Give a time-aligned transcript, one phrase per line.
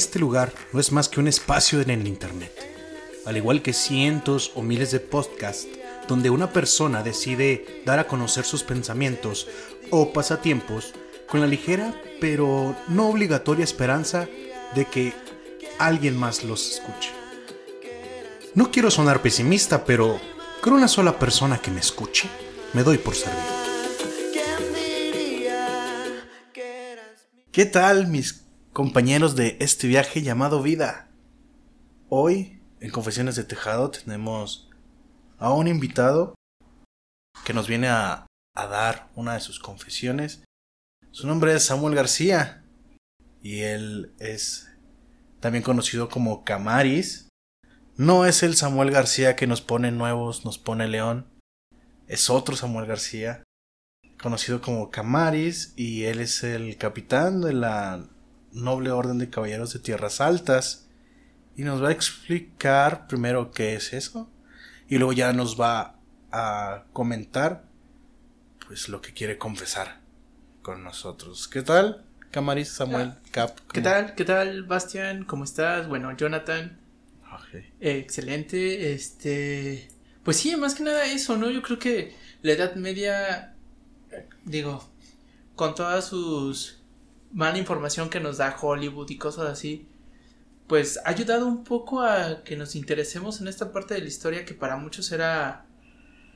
[0.00, 2.54] Este lugar no es más que un espacio en el Internet,
[3.26, 5.68] al igual que cientos o miles de podcasts
[6.08, 9.46] donde una persona decide dar a conocer sus pensamientos
[9.90, 10.94] o pasatiempos
[11.28, 14.26] con la ligera pero no obligatoria esperanza
[14.74, 15.12] de que
[15.78, 17.10] alguien más los escuche.
[18.54, 20.18] No quiero sonar pesimista, pero
[20.62, 22.26] con una sola persona que me escuche,
[22.72, 23.60] me doy por servido.
[27.52, 28.39] ¿Qué tal mis
[28.72, 31.08] compañeros de este viaje llamado vida?
[32.08, 34.70] Hoy, en Confesiones de Tejado, tenemos
[35.38, 36.34] a un invitado
[37.44, 40.44] que nos viene a, a dar una de sus confesiones.
[41.10, 42.64] Su nombre es Samuel García
[43.42, 44.70] y él es
[45.40, 47.28] también conocido como Camaris.
[47.96, 51.26] No es el Samuel García que nos pone nuevos, nos pone león.
[52.06, 53.42] Es otro Samuel García,
[54.20, 58.08] conocido como Camaris, y él es el capitán de la
[58.52, 60.88] Noble Orden de Caballeros de Tierras Altas.
[61.56, 64.30] Y nos va a explicar primero qué es eso,
[64.88, 65.96] y luego ya nos va
[66.32, 67.64] a comentar
[68.66, 70.00] pues lo que quiere confesar
[70.62, 71.48] con nosotros.
[71.48, 72.04] ¿Qué tal?
[72.30, 73.58] Camaris, Samuel, Cap.
[73.72, 74.14] ¿Qué tal?
[74.14, 75.24] ¿Qué tal, Bastian?
[75.24, 75.88] ¿Cómo estás?
[75.88, 76.78] Bueno, Jonathan.
[77.52, 78.92] Eh, excelente.
[78.92, 79.88] Este.
[80.22, 81.50] Pues sí, más que nada eso, ¿no?
[81.50, 83.54] Yo creo que la Edad Media.
[84.44, 84.88] Digo.
[85.56, 86.79] Con todas sus.
[87.32, 89.88] Mala información que nos da Hollywood y cosas así.
[90.66, 94.44] Pues ha ayudado un poco a que nos interesemos en esta parte de la historia
[94.44, 95.66] que para muchos era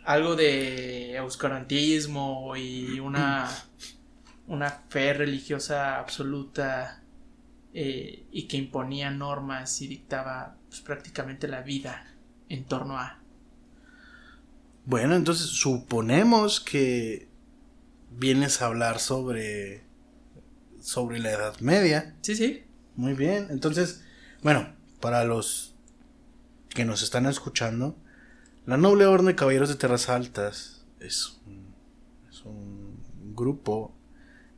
[0.04, 3.48] algo de oscurantismo y una
[4.46, 7.02] una fe religiosa absoluta
[7.72, 12.06] eh, y que imponía normas y dictaba pues, prácticamente la vida
[12.48, 13.20] en torno a.
[14.84, 17.28] Bueno, entonces suponemos que
[18.10, 19.82] vienes a hablar sobre
[20.84, 22.14] sobre la Edad Media.
[22.20, 22.64] Sí, sí.
[22.94, 23.48] Muy bien.
[23.50, 24.02] Entonces,
[24.42, 25.74] bueno, para los
[26.68, 27.96] que nos están escuchando,
[28.66, 31.40] la Noble Orden de Caballeros de Terras Altas es
[32.34, 33.94] es un grupo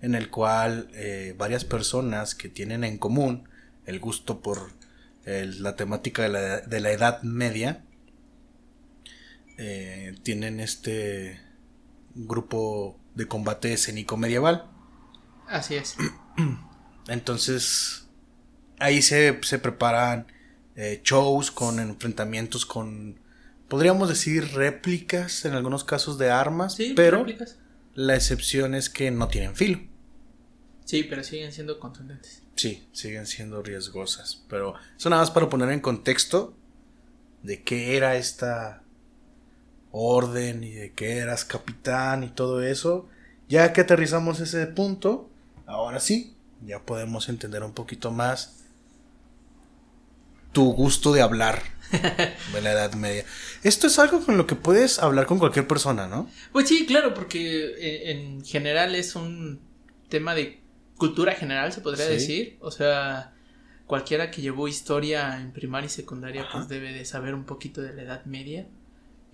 [0.00, 3.48] en el cual eh, varias personas que tienen en común
[3.84, 4.74] el gusto por
[5.24, 7.84] la temática de la, de la, Edad Media
[9.58, 11.40] eh, tienen este
[12.14, 14.70] grupo de combate escénico medieval.
[15.48, 15.96] Así es.
[17.08, 18.08] Entonces,
[18.78, 20.26] ahí se, se preparan
[20.74, 23.20] eh, shows con enfrentamientos con,
[23.68, 27.24] podríamos decir, réplicas en algunos casos de armas, pero
[27.94, 29.80] la excepción es que no tienen filo.
[30.84, 32.42] Sí, pero siguen siendo contundentes.
[32.54, 34.44] Sí, siguen siendo riesgosas.
[34.48, 36.54] Pero eso nada más para poner en contexto
[37.42, 38.82] de qué era esta
[39.90, 43.08] orden y de qué eras capitán y todo eso.
[43.48, 45.30] Ya que aterrizamos ese punto,
[45.66, 46.34] ahora sí,
[46.64, 48.64] ya podemos entender un poquito más
[50.52, 51.62] tu gusto de hablar
[52.52, 53.24] de la Edad Media.
[53.62, 56.30] Esto es algo con lo que puedes hablar con cualquier persona, ¿no?
[56.52, 59.60] Pues sí, claro, porque eh, en general es un
[60.08, 60.60] tema de
[60.96, 62.56] cultura general, se podría decir.
[62.60, 63.34] O sea,
[63.86, 67.92] cualquiera que llevó historia en primaria y secundaria, pues debe de saber un poquito de
[67.92, 68.66] la Edad Media.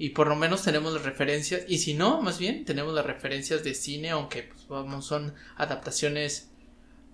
[0.03, 3.63] Y por lo menos tenemos las referencias, y si no, más bien, tenemos las referencias
[3.63, 6.51] de cine, aunque pues, vamos, son adaptaciones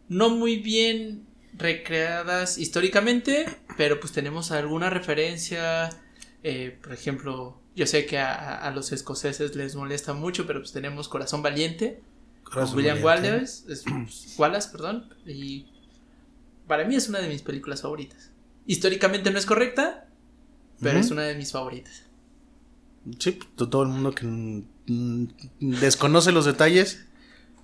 [0.09, 3.44] no muy bien recreadas históricamente,
[3.77, 5.91] pero pues tenemos alguna referencia,
[6.43, 10.72] eh, por ejemplo, yo sé que a, a, los escoceses les molesta mucho, pero pues
[10.72, 12.00] tenemos Corazón Valiente,
[12.75, 13.65] William Wallace,
[14.38, 15.66] Wallace, perdón, y
[16.66, 18.31] para mí es una de mis películas favoritas.
[18.65, 20.09] Históricamente no es correcta,
[20.81, 22.07] pero es una de mis favoritas.
[23.19, 24.26] Sí, pues, todo el mundo que
[25.60, 27.04] desconoce los detalles,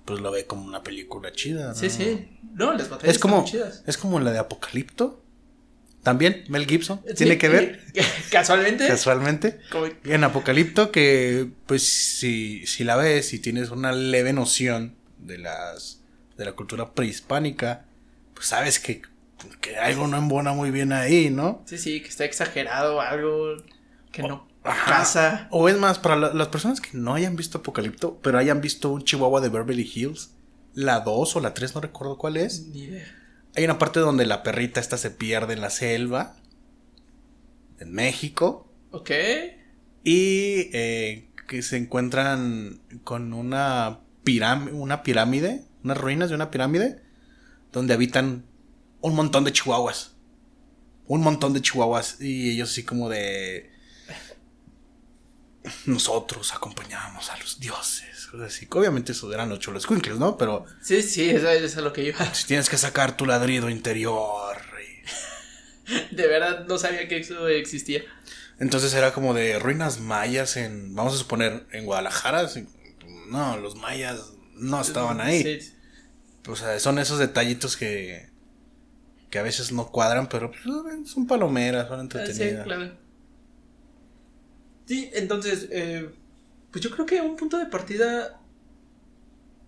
[0.05, 1.73] pues lo ve como una película chida.
[1.75, 2.39] Sí, sí.
[2.53, 3.83] No, las batallas es como, chidas.
[3.85, 5.21] Es como la de Apocalipto.
[6.03, 7.01] También, Mel Gibson.
[7.17, 7.83] ¿Tiene que ver?
[8.31, 8.87] Casualmente.
[8.87, 9.59] Casualmente.
[10.03, 16.01] En Apocalipto, que pues si, si la ves y tienes una leve noción de las
[16.37, 17.85] de la cultura prehispánica,
[18.33, 19.01] pues sabes que,
[19.61, 21.63] que algo no embona muy bien ahí, ¿no?
[21.65, 23.55] Sí, sí, que está exagerado, algo
[24.11, 25.47] que no pasa.
[25.51, 29.03] O es más, para las personas que no hayan visto Apocalipto, pero hayan visto un
[29.03, 30.31] Chihuahua de Beverly Hills,
[30.73, 32.67] la 2 o la 3, no recuerdo cuál es.
[32.67, 33.05] Ni idea
[33.55, 36.35] hay una parte donde la perrita esta se pierde en la selva.
[37.79, 38.69] En México.
[38.91, 39.11] Ok.
[40.03, 47.01] Y eh, que se encuentran con una, pirámide, una pirámide, unas ruinas de una pirámide,
[47.71, 48.45] donde habitan
[49.01, 50.15] un montón de chihuahuas.
[51.07, 52.19] Un montón de chihuahuas.
[52.21, 53.71] Y ellos así como de...
[55.85, 58.15] Nosotros acompañamos a los dioses
[58.71, 60.37] Obviamente eso eran los cholos ¿no?
[60.37, 60.65] Pero.
[60.81, 62.33] Sí, sí, eso, es lo que iba.
[62.33, 64.55] Si tienes que sacar tu ladrido interior
[66.11, 68.01] de verdad no sabía que eso existía.
[68.59, 72.49] Entonces era como de ruinas mayas en, vamos a suponer, en Guadalajara.
[73.27, 75.59] No, los mayas no estaban ahí.
[76.47, 78.29] O sea, son esos detallitos que,
[79.29, 80.63] que a veces no cuadran, pero pues,
[81.11, 82.63] son palomeras, son entretenidas.
[82.63, 83.04] Sí, claro.
[84.85, 86.09] Sí, entonces, eh,
[86.71, 88.39] pues yo creo que un punto de partida.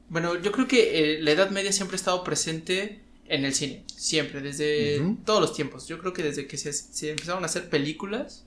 [0.10, 3.84] Bueno, yo creo que eh, la Edad Media siempre ha estado presente en el cine,
[3.88, 5.88] siempre, desde todos los tiempos.
[5.88, 8.46] Yo creo que desde que se, se, empezaron a hacer películas,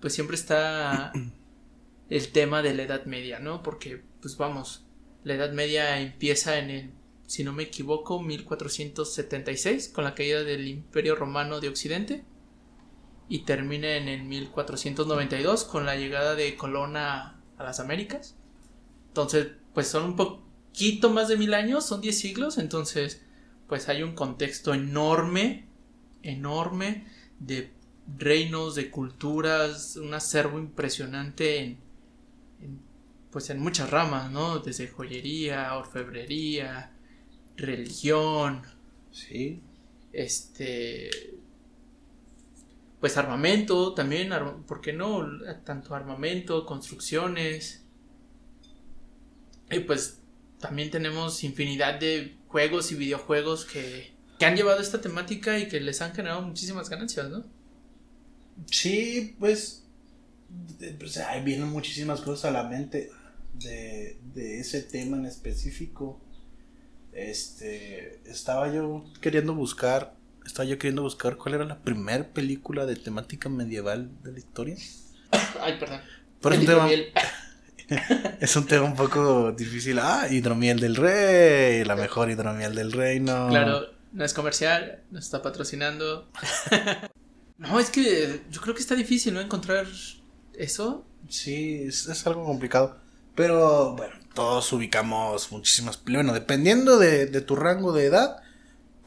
[0.00, 1.12] pues siempre está
[2.10, 3.62] el tema de la Edad Media, ¿no?
[3.62, 4.84] Porque, pues vamos,
[5.24, 6.90] la Edad Media empieza en el,
[7.26, 12.22] si no me equivoco, 1476, con la caída del Imperio Romano de Occidente
[13.28, 18.36] y termina en el 1492 con la llegada de Colón a, las Américas.
[19.08, 23.22] Entonces, pues son un poquito más de mil años, son diez siglos, entonces,
[23.66, 25.66] pues hay un contexto enorme,
[26.22, 27.06] enorme
[27.40, 27.72] de
[28.16, 31.78] reinos, de culturas, un acervo impresionante en,
[33.30, 34.60] pues en muchas ramas, ¿no?
[34.60, 36.92] Desde joyería, orfebrería,
[37.56, 38.62] religión.
[39.10, 39.60] Sí.
[40.12, 41.10] Este,
[43.00, 44.30] pues armamento también,
[44.66, 45.24] ¿por qué no?
[45.64, 47.84] Tanto armamento, construcciones.
[49.70, 50.20] Y pues
[50.58, 55.80] también tenemos infinidad de juegos y videojuegos que, que han llevado esta temática y que
[55.80, 57.44] les han generado muchísimas ganancias, ¿no?
[58.66, 59.84] Sí, pues,
[60.98, 63.10] pues ahí vienen muchísimas cosas a la mente
[63.54, 66.20] de, de ese tema en específico.
[67.12, 70.17] Este, estaba yo queriendo buscar
[70.48, 74.76] estaba yo queriendo buscar cuál era la primera película de temática medieval de la historia.
[75.60, 76.00] Ay, perdón.
[76.42, 76.88] es, un tema,
[78.40, 79.98] es un tema un poco difícil.
[79.98, 83.48] Ah, hidromiel del rey, la mejor hidromiel del reino.
[83.50, 86.30] Claro, no es comercial, nos está patrocinando.
[87.58, 89.40] no, es que yo creo que está difícil, ¿no?
[89.42, 89.86] Encontrar
[90.54, 91.04] eso.
[91.28, 92.96] Sí, es, algo complicado.
[93.34, 96.02] Pero bueno, todos ubicamos muchísimas.
[96.04, 98.42] Bueno, dependiendo de, de tu rango de edad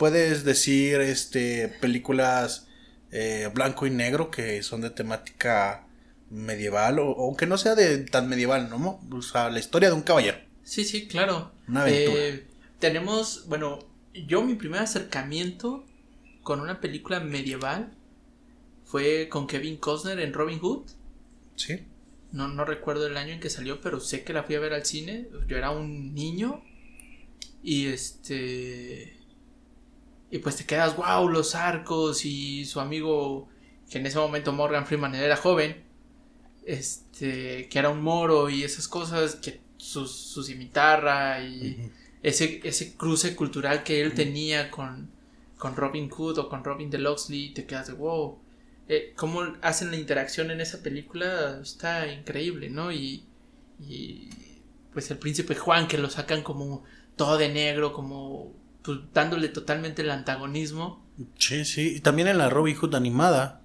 [0.01, 2.67] puedes decir este películas
[3.11, 5.85] eh, blanco y negro que son de temática
[6.31, 8.99] medieval o aunque no sea de tan medieval, ¿no?
[9.11, 10.39] O sea, la historia de un caballero.
[10.63, 11.51] Sí, sí, claro.
[11.67, 12.19] Una aventura.
[12.19, 12.47] Eh,
[12.79, 13.77] tenemos, bueno,
[14.15, 15.85] yo mi primer acercamiento
[16.41, 17.93] con una película medieval
[18.85, 20.89] fue con Kevin Costner en Robin Hood.
[21.57, 21.85] Sí.
[22.31, 24.73] No, no recuerdo el año en que salió, pero sé que la fui a ver
[24.73, 25.27] al cine.
[25.47, 26.63] Yo era un niño.
[27.61, 29.20] Y este.
[30.31, 33.49] Y pues te quedas, wow, los arcos y su amigo,
[33.89, 35.83] que en ese momento Morgan Freeman era joven,
[36.65, 41.91] este, que era un moro y esas cosas, que su, su cimitarra y
[42.23, 45.11] ese, ese cruce cultural que él tenía con,
[45.57, 48.39] con Robin Hood o con Robin de Loxley, te quedas de, wow,
[48.87, 52.91] eh, cómo hacen la interacción en esa película está increíble, ¿no?
[52.91, 53.25] Y,
[53.79, 54.29] y
[54.93, 56.83] pues el príncipe Juan que lo sacan como
[57.15, 61.05] todo de negro, como pues, dándole totalmente el antagonismo.
[61.37, 63.61] Sí, sí, y también en la Robin Hood animada.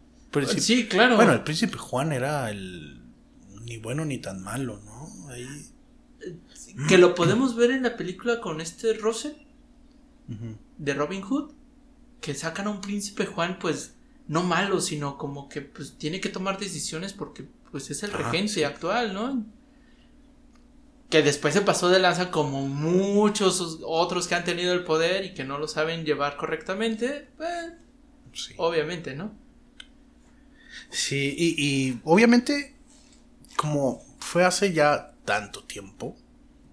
[0.59, 1.17] sí, claro.
[1.17, 3.03] Bueno, el príncipe Juan era el
[3.65, 5.31] ni bueno ni tan malo, ¿no?
[5.31, 5.47] Ahí...
[6.89, 9.33] Que lo podemos ver en la película con este Russell
[10.77, 11.53] de Robin Hood,
[12.21, 13.95] que sacan a un príncipe Juan, pues
[14.29, 18.65] no malo, sino como que pues tiene que tomar decisiones porque pues es el regente
[18.67, 19.45] actual, ¿no?
[21.09, 25.35] Que después se pasó de lanza como muchos otros que han tenido el poder y
[25.35, 27.73] que no lo saben llevar correctamente, pues,
[28.57, 29.33] obviamente, ¿no?
[30.91, 32.75] Sí, y, obviamente,
[33.57, 36.17] como fue hace ya tanto tiempo,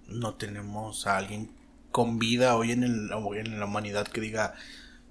[0.08, 1.52] no tenemos a alguien
[1.92, 4.56] con vida hoy en, el, en la humanidad que diga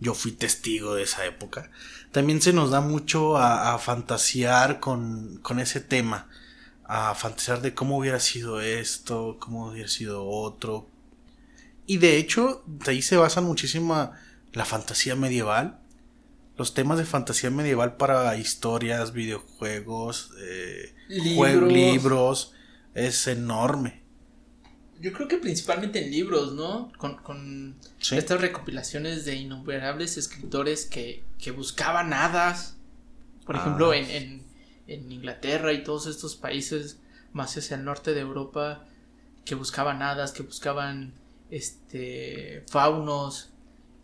[0.00, 1.70] yo fui testigo de esa época.
[2.10, 6.28] También se nos da mucho a, a fantasear con, con ese tema
[6.94, 10.90] a fantasear de cómo hubiera sido esto, cómo hubiera sido otro.
[11.86, 14.12] Y de hecho, de ahí se basa muchísimo
[14.52, 15.78] la fantasía medieval.
[16.58, 21.72] Los temas de fantasía medieval para historias, videojuegos, eh, libros.
[21.72, 22.52] libros,
[22.92, 24.02] es enorme.
[25.00, 26.92] Yo creo que principalmente en libros, ¿no?
[26.98, 27.74] Con,
[28.10, 32.76] estas recopilaciones de innumerables escritores que, que buscaban hadas.
[33.46, 33.96] Por ejemplo, ah.
[33.96, 34.51] en
[34.94, 36.98] en Inglaterra y todos estos países
[37.32, 38.84] más hacia el norte de Europa
[39.44, 41.14] que buscaban hadas, que buscaban
[41.50, 43.50] este faunos,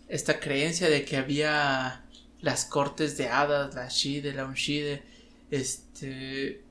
[0.09, 2.05] esta creencia de que había
[2.41, 5.03] las cortes de hadas, la Shide, la Unshide,
[5.51, 6.63] este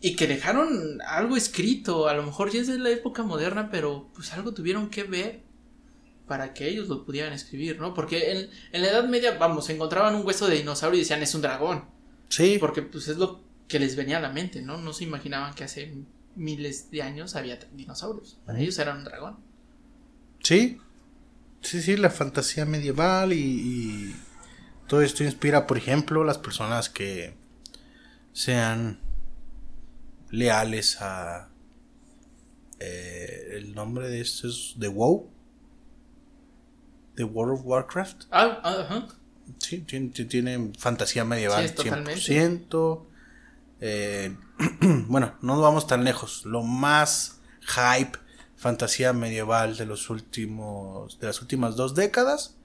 [0.00, 4.10] y que dejaron algo escrito, a lo mejor ya es de la época moderna, pero
[4.14, 5.40] pues algo tuvieron que ver
[6.26, 7.94] para que ellos lo pudieran escribir, ¿no?
[7.94, 11.34] Porque en, en la Edad Media, vamos, encontraban un hueso de dinosaurio y decían es
[11.34, 11.93] un dragón.
[12.34, 12.58] Sí.
[12.58, 14.78] Porque pues es lo que les venía a la mente, ¿no?
[14.78, 15.94] No se imaginaban que hace
[16.34, 18.38] miles de años había dinosaurios.
[18.44, 19.36] Para ellos eran un dragón.
[20.42, 20.80] Sí.
[21.60, 24.16] Sí, sí, la fantasía medieval y, y
[24.86, 27.36] todo esto inspira, por ejemplo, las personas que
[28.32, 28.98] sean
[30.30, 31.48] leales a
[32.80, 35.30] eh, el nombre de esto es The WoW
[37.14, 39.06] The World of Warcraft ah, ah ajá.
[39.58, 42.20] Sí tiene, tiene fantasía medieval Sí, es totalmente.
[42.20, 43.02] 100%
[43.80, 44.36] eh,
[45.08, 48.18] bueno no vamos tan lejos lo más hype
[48.56, 52.56] fantasía medieval de los últimos de las últimas dos décadas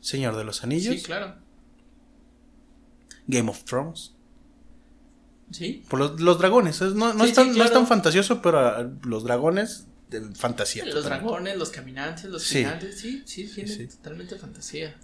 [0.00, 1.36] Señor de los Anillos Sí, claro.
[3.26, 4.12] Game of Thrones
[5.50, 5.84] Sí.
[5.90, 7.80] Por los, los dragones, es- no, no, Sí, es tan, sí, no es claro.
[7.84, 10.86] tan fantasioso, pero ah, los dragones de fantasía.
[10.86, 11.24] Los totalmente.
[11.26, 12.58] dragones, los caminantes, los Sí.
[12.60, 13.86] gigantes, sí, sí, tiene sí.
[13.86, 14.96] totalmente fantasía.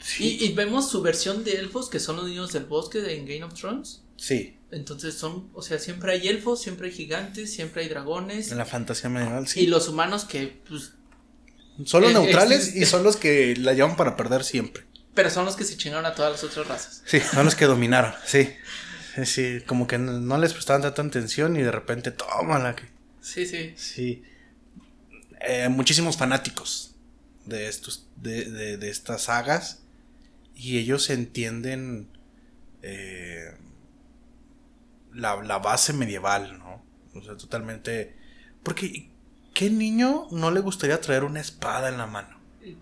[0.00, 0.38] Sí.
[0.40, 3.24] Y, y vemos su versión de elfos, que son los niños del bosque de, en
[3.26, 4.02] Game of Thrones.
[4.16, 8.50] Sí, Entonces son, o sea, siempre hay elfos, siempre hay gigantes, siempre hay dragones.
[8.52, 9.66] en la fantasía medieval, Y sí.
[9.66, 10.92] los humanos que, pues,
[11.84, 14.84] Son los eh, neutrales existe- y son los que la llevan para perder siempre.
[15.14, 17.02] pero son los que se chingaron a todas las otras razas.
[17.06, 18.48] Sí, son los que dominaron, sí.
[19.16, 22.74] Sí, Sí, como que no, no les prestaban tanta atención y de repente, tómala.
[22.76, 22.88] que-
[23.20, 23.72] Sí, sí.
[23.76, 24.22] Sí.
[25.40, 26.94] Eh, muchísimos fanáticos
[27.46, 29.80] de estos, de, de, de estas sagas.
[30.54, 32.08] Y ellos entienden
[32.82, 33.56] eh,
[35.12, 36.82] la, la base medieval, ¿no?
[37.14, 38.16] O sea, totalmente.
[38.62, 39.10] Porque,
[39.52, 42.38] ¿qué niño no le gustaría traer una espada en la mano?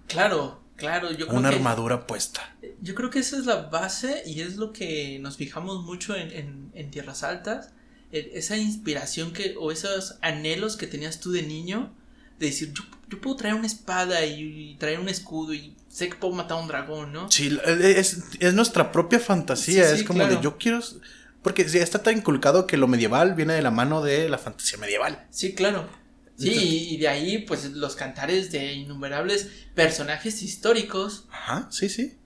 [0.07, 2.55] Claro, claro, yo creo Una que armadura puesta.
[2.81, 6.31] yo creo que esa es la base y es lo que nos fijamos mucho en,
[6.31, 7.73] en, en Tierras Altas,
[8.13, 11.93] el- esa inspiración que o esos anhelos que tenías tú de niño
[12.39, 16.09] de decir yo, yo puedo traer una espada y, y traer un escudo y sé
[16.09, 17.31] que puedo matar a un dragón, ¿no?
[17.31, 19.85] Sí, es, es nuestra propia fantasía.
[19.87, 20.37] Sí, es sí, como claro.
[20.37, 20.81] de yo quiero.
[21.43, 24.79] Porque ya está tan inculcado que lo medieval viene de la mano de la fantasía
[24.79, 25.27] medieval.
[25.31, 25.89] Sí, claro.
[26.39, 32.17] Sí, y, de ahí pues los cantares de innumerables personajes históricos, Ajá, sí, sí.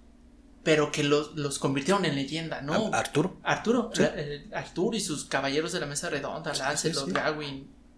[0.63, 2.91] pero que los, los convirtieron en leyenda, ¿no?
[2.95, 3.39] Arturo.
[3.43, 4.03] Arturo, Sí.
[4.05, 7.13] el- Arturo y sus caballeros de la mesa redonda, Sí, Lancelot, sí, sí.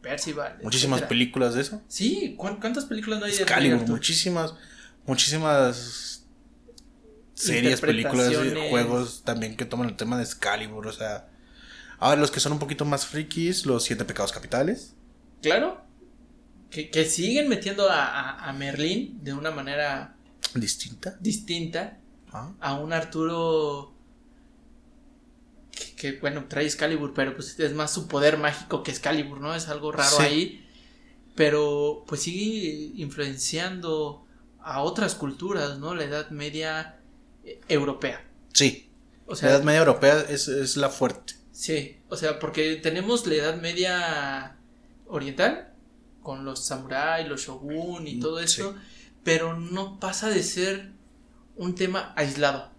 [0.02, 0.58] Percival.
[0.62, 1.08] Muchísimas etcétera.
[1.08, 1.82] películas de eso.
[1.88, 4.54] Sí, ¿cuán- ¿cuántas películas no hay de Excalibur, muchísimas,
[5.06, 6.24] muchísimas
[7.34, 8.32] series, películas,
[8.70, 11.28] juegos también que toman el tema de Excalibur, o sea,
[11.98, 14.94] ahora los que son un poquito más frikis, los siete pecados capitales.
[15.42, 15.80] Claro.
[16.70, 20.16] Que, que siguen metiendo a, a, a Merlín de una manera
[20.54, 21.16] Distinta.
[21.20, 21.98] distinta
[22.30, 23.94] Ah, a un Arturo
[25.78, 29.54] que, que, bueno, trae Excalibur, pero pues es más su poder mágico que Excalibur, ¿no?
[29.54, 30.22] Es algo raro Sí.
[30.22, 30.64] ahí.
[31.34, 34.24] Pero pues sigue influenciando
[34.60, 35.94] a otras culturas, ¿no?
[35.94, 36.98] La Edad Media
[37.44, 38.24] eh, europea.
[38.52, 38.90] Sí,
[39.26, 41.34] O sea, la Edad Media Europea es, es la fuerte.
[41.52, 44.56] Sí, o sea, porque tenemos la Edad Media
[45.06, 45.72] oriental,
[46.22, 48.44] con los samuráis, los shogun y todo Sí.
[48.44, 48.74] eso,
[49.22, 50.90] pero no pasa de ser
[51.56, 52.70] un tema aislado.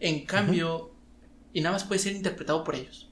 [0.00, 0.90] En cambio,
[1.56, 3.08] y nada más puede ser interpretado por ellos.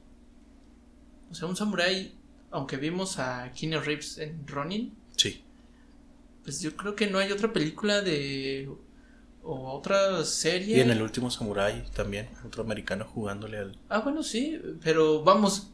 [1.30, 2.14] O sea, un samurái,
[2.50, 5.42] aunque vimos a Keanu Reeves en Ronin, Sí.
[6.42, 8.68] pues yo creo que no hay otra película de
[9.42, 10.76] o otra serie.
[10.76, 13.78] Y en el último Samurai también, otro americano jugándole al...
[13.88, 15.70] Ah, bueno, sí, pero vamos,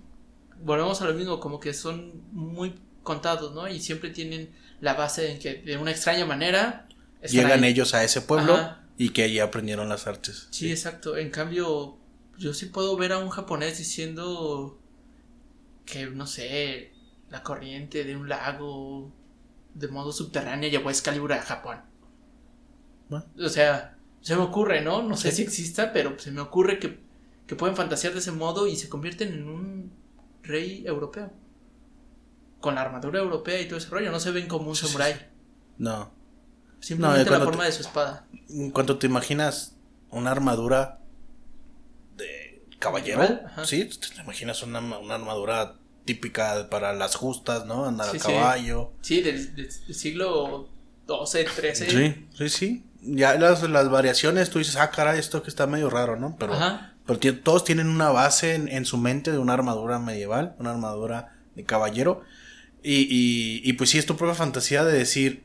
[0.62, 3.68] volvemos a lo mismo, como que son muy contados, ¿no?
[3.68, 4.50] Y siempre tienen
[4.80, 6.86] la base en que de una extraña manera
[7.28, 7.70] Llegan ahí.
[7.72, 8.84] ellos a ese pueblo Ajá.
[8.96, 10.46] y que allí aprendieron las artes.
[10.50, 11.16] Sí, exacto.
[11.16, 11.98] En cambio,
[12.40, 14.78] yo sí puedo ver a un japonés diciendo
[15.84, 16.92] que, no sé,
[17.28, 19.12] la corriente de un lago
[19.74, 21.80] de modo subterráneo llevó a Excalibur a Japón.
[23.08, 23.26] Bueno.
[23.44, 25.02] O sea, se me ocurre, ¿no?
[25.02, 25.36] No sé Sí.
[25.36, 26.98] si exista, pero se me ocurre que,
[27.46, 29.92] que pueden fantasear de ese modo y se convierten en un
[30.42, 31.30] rey europeo.
[32.60, 34.10] Con la armadura europea y todo ese rollo.
[34.10, 35.14] No se ven como un samurái.
[35.78, 36.10] No.
[36.80, 38.26] Simplemente la cuando forma te- de su espada.
[38.72, 39.76] Cuando te imaginas
[40.10, 40.99] una armadura
[42.80, 43.64] caballero, ajá.
[43.64, 47.84] sí, te imaginas una, una armadura típica para las justas, ¿no?
[47.86, 48.92] Andar Sí, a caballo.
[49.02, 50.68] Sí, del, del siglo
[51.06, 51.90] XII, XIII.
[51.90, 52.84] Sí, sí, sí.
[53.02, 56.36] Ya las, las variaciones, tú dices, ah, caray, esto que está medio raro, ¿no?
[56.38, 56.94] Pero, Ajá.
[57.06, 61.36] pero todos tienen una base en, en su mente de una armadura medieval, una armadura
[61.54, 62.22] de caballero.
[62.82, 65.44] Y, y, y pues sí, es tu propia fantasía de decir,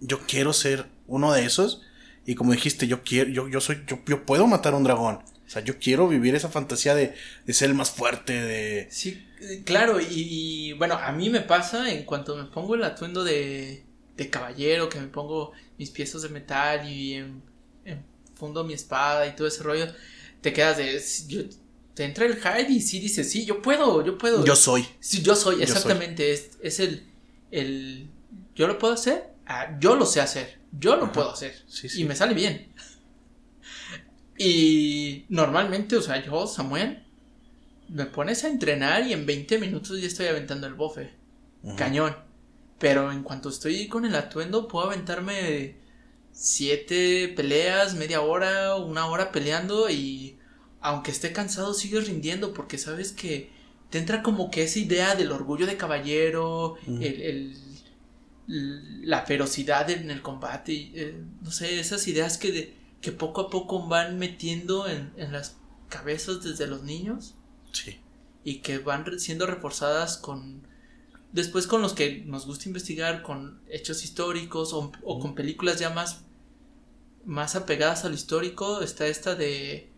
[0.00, 1.82] yo quiero ser uno de esos.
[2.24, 5.20] Y como dijiste, yo quiero, yo, yo soy, yo, yo puedo matar a un dragón.
[5.52, 8.88] O sea, yo quiero vivir esa fantasía de, de ser el más fuerte, de...
[8.90, 12.82] Sí, eh, claro, y, y, bueno, a mí me pasa en cuanto me pongo el
[12.82, 13.84] atuendo de,
[14.16, 17.42] de caballero, que me pongo mis piezas de metal y en,
[18.34, 19.88] fundo mi espada y todo ese rollo,
[20.40, 21.50] te quedas de...
[21.92, 24.46] te entra el hide y sí dices, sí, yo puedo, yo puedo.
[24.46, 24.86] Yo soy.
[25.00, 26.32] Sí, yo soy, exactamente.
[26.32, 27.06] Es, es el,
[27.50, 28.08] el...
[28.54, 31.54] Yo lo puedo hacer, ah, yo lo sé hacer, yo lo puedo hacer.
[31.94, 32.72] Y me sale bien.
[34.44, 37.04] Y normalmente, o sea, yo, Samuel,
[37.88, 41.12] me pones a entrenar y en 20 minutos ya estoy aventando el bofe.
[41.76, 42.16] Cañón.
[42.80, 45.76] Pero en cuanto estoy con el atuendo, puedo aventarme
[46.32, 50.38] siete peleas, media hora, una hora peleando y
[50.80, 53.50] aunque esté cansado sigues rindiendo porque sabes que
[53.90, 57.56] te entra como que esa idea del orgullo de caballero, el,
[58.48, 63.86] la ferocidad en el combate, eh, no sé, esas ideas que, que poco a poco
[63.86, 65.58] van metiendo en, en las
[65.90, 67.34] cabezas desde los niños.
[67.72, 68.00] Sí.
[68.44, 70.66] Y que van siendo reforzadas con
[71.32, 76.20] Después con los que nos gusta investigar con hechos históricos o, con películas ya más,
[77.24, 79.90] más apegadas al histórico, está esta de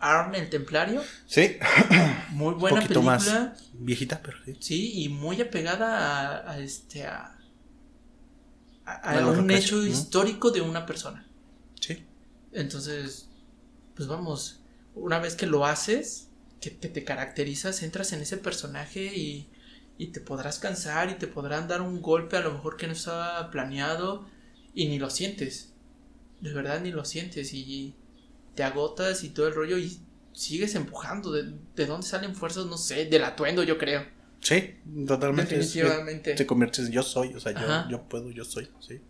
[0.00, 1.00] Arm el Templario.
[1.26, 1.58] Sí.
[2.30, 3.18] Muy buena película.
[3.18, 4.56] Más viejita, pero sí.
[4.58, 7.38] Sí, y muy apegada a, este a,
[8.84, 11.24] a, un hecho histórico de una persona.
[11.80, 12.04] Sí.
[12.52, 13.28] Entonces,
[13.94, 14.60] pues vamos,
[14.94, 16.28] una vez que lo haces,
[16.60, 19.50] que te caracterizas, entras en ese personaje y
[20.00, 22.94] y te podrás cansar y te podrán dar un golpe a lo mejor que no
[22.94, 24.26] estaba planeado
[24.72, 25.74] y ni lo sientes.
[26.40, 27.94] De verdad ni lo sientes y
[28.54, 30.00] te agotas y todo el rollo y
[30.32, 31.32] sigues empujando.
[31.32, 32.64] ¿De, dónde salen fuerzas?
[32.64, 34.06] No sé, del atuendo yo creo.
[34.40, 34.76] Sí,
[35.06, 35.58] totalmente.
[35.58, 36.32] Definitivamente.
[36.32, 39.02] te conviertes en yo soy, o sea, yo, yo, puedo, yo soy, sí.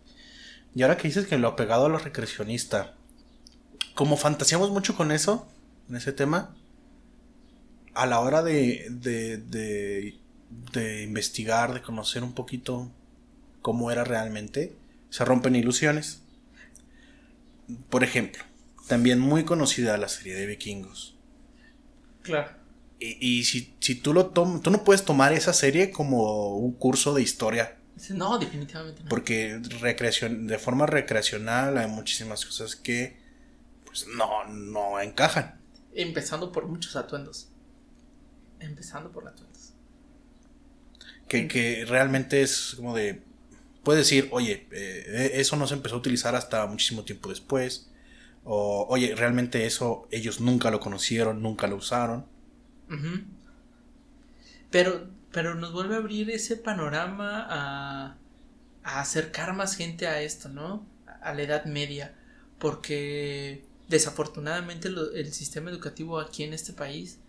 [0.75, 2.97] Y ahora que dices que lo ha pegado a lo recreacionista,
[4.01, 5.47] como fantaseamos mucho con eso,
[5.87, 6.55] en ese tema,
[7.93, 10.17] a la hora de, de
[10.71, 12.91] de investigar, de conocer un poquito
[13.61, 14.75] cómo era realmente,
[15.09, 16.21] se rompen ilusiones.
[17.89, 18.43] Por ejemplo,
[18.87, 21.15] también muy conocida la serie de vikingos.
[22.21, 22.51] Claro.
[22.99, 27.15] Y, si, si, tú lo tomas, tú no puedes tomar esa serie como un curso
[27.15, 27.77] de historia.
[28.11, 29.09] No, definitivamente no.
[29.09, 33.20] Porque recreación, de forma recreacional hay muchísimas cosas que
[33.91, 35.59] pues no, no encajan.
[35.93, 37.49] Empezando por muchos atuendos.
[38.59, 39.51] Empezando por atuendos
[41.47, 43.21] que, realmente es como de,
[43.83, 47.89] puedes decir, oye, eh, eso no se empezó a utilizar hasta muchísimo tiempo después,
[48.43, 52.25] o oye, realmente eso ellos nunca lo conocieron, nunca lo usaron.
[54.69, 58.17] Pero, pero nos vuelve a abrir ese panorama a,
[58.83, 60.85] a acercar más gente a esto, ¿no?
[61.21, 62.13] A la Edad Media,
[62.59, 67.19] porque desafortunadamente el sistema educativo aquí en este país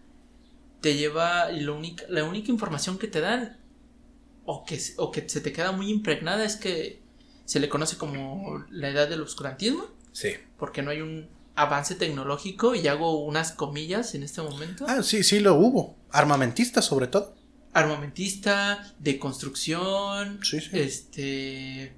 [0.81, 3.59] te lleva lo única, la única información que te dan
[4.45, 7.03] o que, o que se te queda muy impregnada es que
[7.45, 9.85] se le conoce como la edad del oscurantismo.
[10.13, 10.31] Sí.
[10.59, 14.87] Porque no hay un avance tecnológico y hago unas comillas en este momento.
[14.89, 15.97] Ah, sí, sí lo hubo.
[16.11, 17.35] Armamentista sobre todo.
[17.73, 20.41] Armamentista, de construcción.
[20.43, 20.71] Sí, sí.
[20.73, 21.93] Este.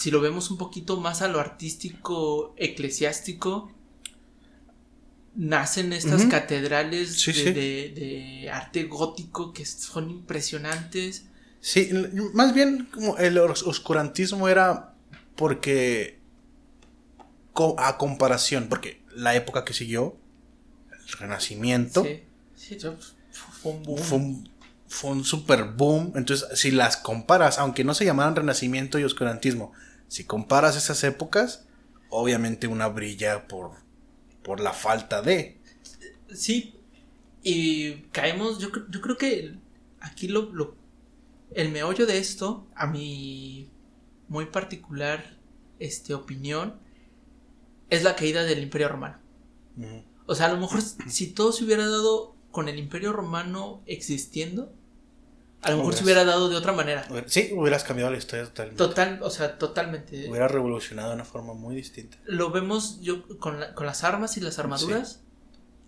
[0.00, 3.70] Si lo vemos un poquito más a lo artístico eclesiástico,
[5.34, 11.26] nacen estas catedrales de, arte gótico que son impresionantes.
[11.60, 11.90] Sí,
[12.32, 14.94] más bien como el oscurantismo era
[15.36, 16.18] porque
[17.76, 20.16] a comparación, porque la época que siguió,
[20.92, 22.06] el Renacimiento,
[23.32, 24.48] fue un boom.
[24.88, 26.14] Fue un, super boom.
[26.16, 29.72] Entonces, si las comparas, aunque no se llamaran Renacimiento y oscurantismo,
[30.10, 31.64] si comparas esas épocas,
[32.10, 33.72] obviamente una brilla por
[34.42, 35.58] por la falta de.
[36.32, 36.74] Sí,
[37.42, 39.54] y caemos, yo, yo creo que
[40.00, 40.74] aquí lo, lo,
[41.52, 43.70] el meollo de esto, a mi
[44.28, 45.38] muy particular
[45.78, 46.80] este, opinión,
[47.88, 49.18] es la caída del Imperio Romano.
[50.26, 54.72] O sea, a lo mejor si todo se hubiera dado con el Imperio Romano existiendo,
[55.62, 57.06] a lo mejor se hubiera dado de otra manera.
[57.26, 58.78] Sí, hubieras cambiado la historia totalmente.
[58.78, 60.28] Total, o sea, totalmente.
[60.30, 62.16] Hubiera revolucionado de una forma muy distinta.
[62.24, 65.22] Lo vemos yo con, las armas y las armaduras.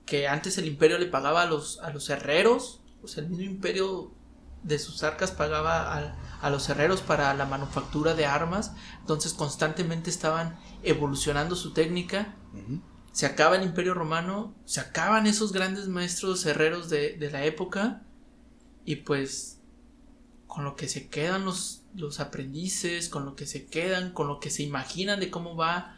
[0.04, 2.82] Que antes el imperio le pagaba a los, a los herreros.
[3.02, 4.12] O sea, el mismo imperio
[4.62, 8.72] de sus arcas pagaba a, los herreros para la manufactura de armas.
[9.00, 12.36] Entonces constantemente estaban evolucionando su técnica.
[13.12, 14.54] Se acaba el imperio romano.
[14.66, 18.02] Se acaban esos grandes maestros herreros de, de la época.
[18.84, 19.61] Y pues
[20.52, 24.38] con lo que se quedan los, los aprendices, con lo que se quedan, con lo
[24.38, 25.96] que se imaginan de cómo va,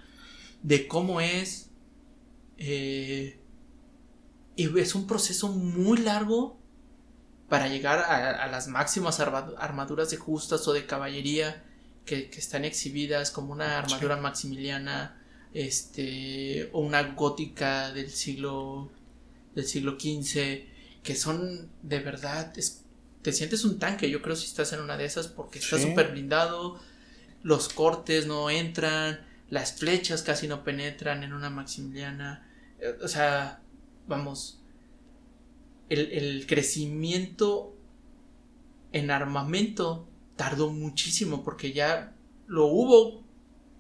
[0.63, 1.71] de cómo es.
[2.59, 3.41] Eh,
[4.55, 6.57] y es un proceso muy largo
[7.49, 11.65] para llegar a, las máximas armaduras de justas o de caballería
[12.05, 15.21] que, están exhibidas como una armadura maximiliana,
[15.53, 18.93] este, o una gótica del siglo,
[19.57, 22.57] del siglo XV, que son de verdad,
[23.25, 26.13] te sientes un tanque, yo creo si estás en una de esas porque está súper
[26.13, 26.79] blindado,
[27.43, 32.47] los cortes no entran, las flechas casi no penetran en una maximiliana,
[32.79, 33.63] eh, o sea,
[34.07, 34.61] vamos,
[35.89, 37.75] el, el crecimiento
[38.93, 40.07] en armamento
[40.37, 42.13] tardó muchísimo porque ya
[42.47, 43.24] lo hubo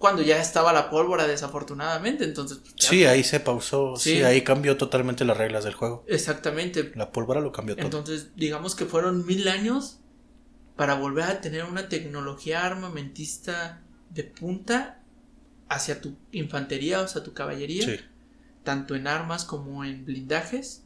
[0.05, 2.59] cuando ya estaba la pólvora desafortunadamente, entonces...
[2.59, 4.23] Pues, sí, ahí se pausó, sí.
[4.23, 6.05] ahí cambió totalmente las reglas del juego.
[6.07, 6.93] Exactamente.
[6.95, 7.87] La pólvora lo cambió todo.
[7.87, 10.01] Entonces, digamos que fueron mil años
[10.77, 15.01] para volver a tener una tecnología armamentista de punta
[15.71, 18.01] hacia tu infantería, o sea, tu caballería, sí.
[18.63, 20.83] tanto en armas como en blindajes,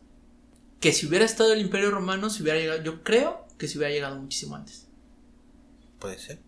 [0.79, 3.93] que si hubiera estado el Imperio Romano, si hubiera llegado, yo creo que se hubiera
[3.93, 4.87] llegado muchísimo antes.
[5.99, 6.39] Puede ser.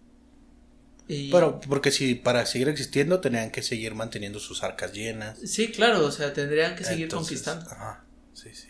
[1.30, 5.38] Pero porque si para seguir existiendo tenían que seguir manteniendo sus arcas llenas.
[5.44, 7.68] Sí, claro, o sea, tendrían que seguir conquistando.
[7.68, 8.68] Ajá, sí, sí.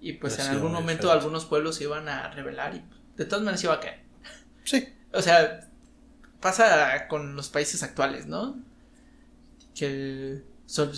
[0.00, 2.84] Y pues en algún momento algunos pueblos se iban a rebelar y
[3.16, 4.00] de todas maneras iba a caer.
[4.64, 4.88] Sí.
[5.12, 5.68] O sea,
[6.40, 8.62] pasa con los países actuales, ¿no?
[9.74, 10.92] Que son,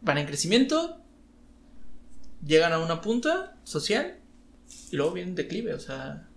[0.00, 1.00] van en crecimiento,
[2.44, 4.18] llegan a una punta social
[4.90, 6.28] y luego viene un declive, o sea,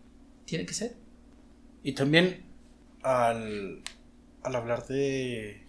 [0.46, 0.98] tiene que ser.
[1.84, 2.51] Y también
[3.04, 3.82] al,
[4.44, 5.66] al hablar de,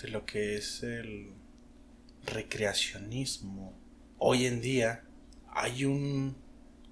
[0.00, 1.32] de lo que es el
[2.24, 3.74] recreacionismo,
[4.18, 5.04] hoy en día
[5.54, 6.36] hay un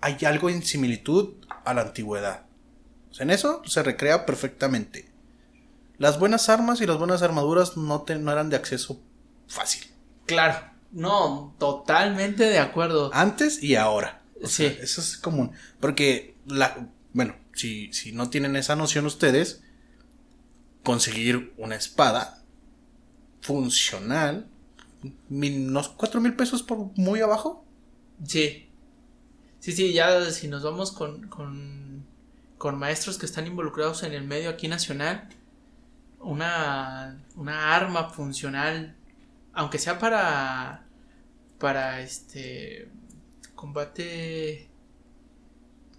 [0.01, 2.47] hay algo en similitud a la antigüedad.
[3.19, 5.11] en eso se recrea perfectamente.
[5.99, 9.03] Las buenas armas y las buenas armaduras no, no eran de acceso
[9.47, 9.85] fácil.
[10.25, 10.59] Claro,
[10.91, 13.11] no, totalmente de acuerdo.
[13.13, 14.23] Antes y ahora.
[14.45, 14.65] sí.
[14.65, 15.53] eso es común.
[15.79, 19.63] Porque la, bueno, si, si no tienen esa noción ustedes,
[20.83, 22.43] conseguir una espada
[23.41, 24.47] funcional,
[25.29, 27.65] unos cuatro mil pesos por muy abajo.
[28.25, 28.69] Sí.
[29.61, 32.05] Sí, sí, ya si nos vamos con, con,
[32.57, 35.29] con maestros que están involucrados en el medio aquí nacional,
[36.19, 38.97] una, una arma funcional,
[39.53, 40.87] aunque sea para,
[41.59, 42.91] para este
[43.55, 44.69] combate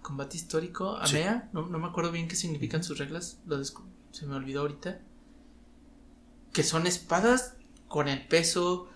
[0.00, 3.56] combate histórico, AMEA, no, no, me acuerdo bien qué significan sus reglas, lo
[4.12, 5.00] se me olvidó ahorita,
[6.52, 7.54] que son espadas
[7.88, 8.88] con el peso,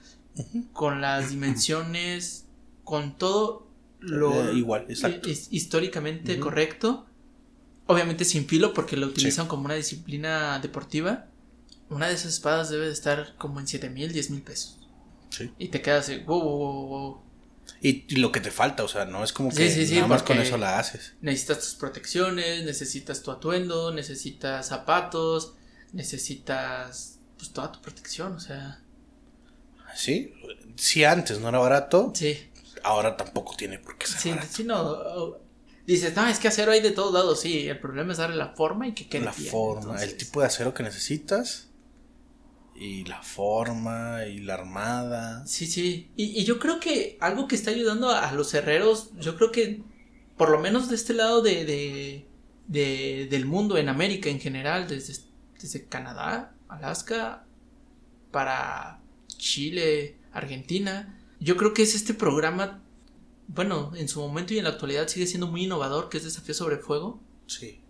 [0.73, 2.47] con las dimensiones,
[2.85, 3.67] con todo
[3.99, 4.87] lo eh, igual,
[5.51, 7.07] históricamente correcto,
[7.87, 11.27] obviamente sin filo porque lo utilizan como una disciplina deportiva.
[11.89, 14.89] Una de esas espadas debe de estar como en 7 mil, 10 mil pesos.
[15.31, 15.51] Sí.
[15.59, 17.21] Y te quedas así, wow, wow, wow,
[17.81, 20.57] y, lo que te falta, o sea, no es como que nada más con eso
[20.57, 21.15] la haces.
[21.21, 25.55] Necesitas tus protecciones, necesitas tu atuendo, necesitas zapatos,
[25.93, 28.81] necesitas pues toda tu protección, o sea.
[29.95, 30.35] Sí,
[30.77, 32.51] si antes no era barato, sí.
[32.83, 35.39] ahora tampoco tiene por qué ser sí, Sí, no.
[35.87, 37.69] Dices, no, es que acero hay de todos lados, sí.
[37.69, 40.75] El problema es darle la forma y que quede La forma, el tipo de acero
[40.75, 41.69] que necesitas
[42.79, 45.47] y la forma y la armada.
[45.47, 46.11] Sí, sí.
[46.17, 49.83] Y, yo creo que algo que está ayudando a, los herreros, yo creo que
[50.37, 52.27] por lo menos de este lado de,
[52.67, 55.23] de, del mundo, en América en general, desde,
[55.61, 57.47] desde Canadá, Alaska,
[58.31, 62.83] para Chile, Argentina, yo creo que es este programa,
[63.49, 66.55] bueno, en su momento y en la actualidad sigue siendo muy innovador, que es Desafío
[66.55, 67.21] sobre Fuego.
[67.47, 67.81] Sí.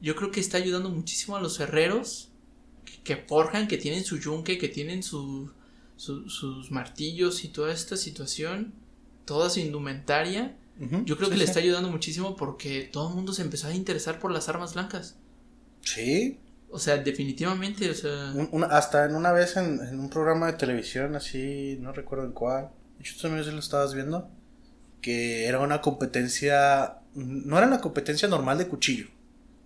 [0.00, 2.31] Yo creo que está ayudando muchísimo a los herreros
[3.04, 5.52] que forjan, que tienen su yunque, que tienen sus
[6.70, 8.72] martillos y toda esta situación,
[9.24, 10.56] toda su indumentaria,
[11.04, 14.18] yo creo que le está ayudando muchísimo porque todo el mundo se empezó a interesar
[14.18, 15.16] por las armas blancas.
[15.82, 16.40] Sí.
[16.70, 18.32] O sea, definitivamente, o sea...
[18.70, 23.04] hasta en una vez en, un programa de televisión así, no recuerdo en cuál, de
[23.04, 24.30] hecho también lo estabas viendo,
[25.02, 29.08] que era una competencia, no era la competencia normal de cuchillo,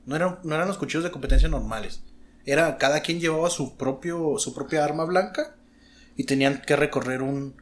[0.05, 2.03] no eran, no eran los cuchillos de competencia normales,
[2.47, 5.57] era cada quien llevaba su propio su propia arma blanca
[6.17, 7.61] y tenían que recorrer un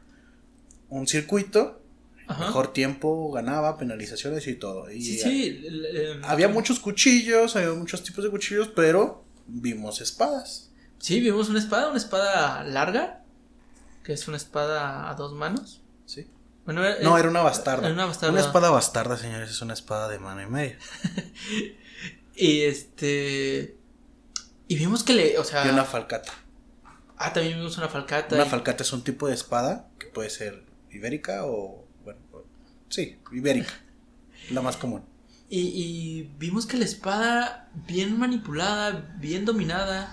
[0.89, 1.81] un circuito
[2.27, 5.63] mejor tiempo ganaba penalizaciones y todo y sí, sí,
[6.23, 11.89] había muchos cuchillos había muchos tipos de cuchillos pero vimos espadas sí vimos una espada
[11.89, 13.23] una espada larga
[14.03, 16.27] que es una espada a dos manos sí
[16.65, 17.91] bueno, no, era una bastarda.
[17.91, 18.33] una bastarda.
[18.33, 20.79] Una espada bastarda, señores, es una espada de mano y media.
[22.35, 23.77] y este.
[24.67, 25.65] Y vimos que le, o sea...
[25.65, 26.31] Y una falcata.
[27.17, 28.35] Ah, también vimos una falcata.
[28.35, 32.19] Una falcata es un tipo de espada que puede ser ibérica o, bueno,
[32.89, 33.73] sí, ibérica,
[34.51, 35.03] la más común.
[35.49, 40.11] Y, y vimos que la espada, bien manipulada, bien dominada.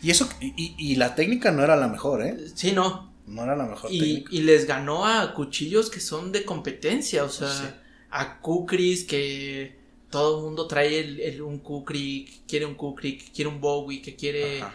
[0.00, 2.36] Y eso, y, y la técnica no era la mejor, ¿eh?
[2.54, 3.12] Sí, no.
[3.26, 4.30] No era la mejor Y, técnica.
[4.32, 7.64] y les ganó a cuchillos que son de competencia, o sea, Sí.
[8.10, 9.77] a Kukris que
[10.10, 13.60] todo el mundo trae el, el- un Kukri, que quiere un Kukri, que quiere un
[13.60, 14.74] Bowie, que quiere Ajá.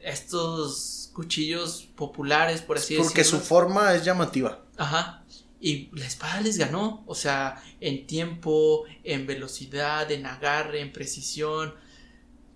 [0.00, 3.40] estos cuchillos populares, por así Porque su decirlo.
[3.44, 4.64] forma es llamativa.
[4.76, 5.24] Ajá.
[5.60, 11.74] Y la espada les ganó, o sea, en tiempo, en velocidad, en agarre, en precisión.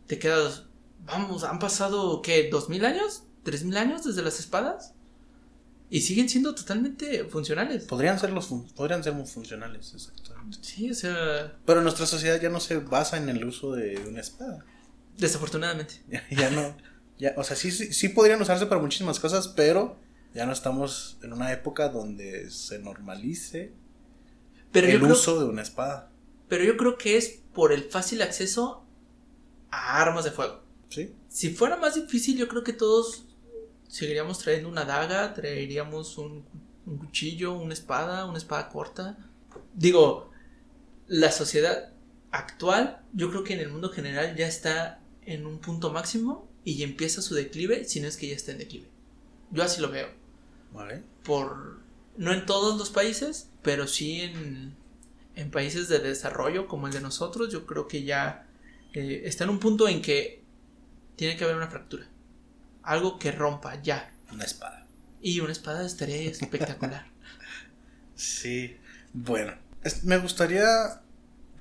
[0.06, 0.64] Te quedas,
[1.06, 2.48] vamos, han pasado, ¿qué?
[2.50, 3.22] ¿Dos mil años?
[3.42, 4.92] ¿Tres mil años desde las espadas?
[5.90, 7.84] Y siguen siendo totalmente funcionales.
[7.84, 10.58] Podrían ser, los, fun- podrían ser muy funcionales, exactamente.
[10.62, 14.20] Sí, o sea, Pero nuestra sociedad ya no se basa en el uso de una
[14.20, 14.64] espada.
[15.18, 15.94] desafortunadamente.
[16.08, 16.76] Ya, ya no.
[17.18, 19.98] Ya, o sea, sí, sí, sí podrían usarse para muchísimas cosas, pero
[20.32, 23.72] ya no estamos en una época donde se normalice
[24.72, 26.10] Pero el creo, uso de una espada.
[26.48, 28.86] pero yo creo que es por el fácil acceso
[29.70, 30.62] a armas de fuego.
[30.88, 31.14] ¿Sí?
[31.28, 33.26] Si fuera más difícil, yo creo que todos
[33.90, 36.44] seguiríamos trayendo una daga, traeríamos un,
[36.86, 39.18] un cuchillo, una espada, una espada corta.
[39.74, 40.30] Digo,
[41.08, 41.92] la sociedad
[42.30, 46.82] actual, yo creo que en el mundo general ya está en un punto máximo y
[46.84, 48.86] empieza su declive, si no es que ya está en declive.
[49.50, 50.08] Yo así lo veo.
[50.72, 51.02] Vale.
[51.24, 51.80] Por,
[52.16, 54.76] no en todos los países, pero sí en,
[55.34, 58.46] en países de desarrollo como el de nosotros, yo creo que ya
[58.92, 60.42] eh, está en un punto en que
[61.16, 62.06] tiene que haber una fractura.
[62.82, 64.12] Algo que rompa ya.
[64.32, 64.86] Una espada.
[65.22, 67.06] Y una espada estaría espectacular.
[68.14, 68.76] Sí.
[69.12, 70.66] Bueno, es- me gustaría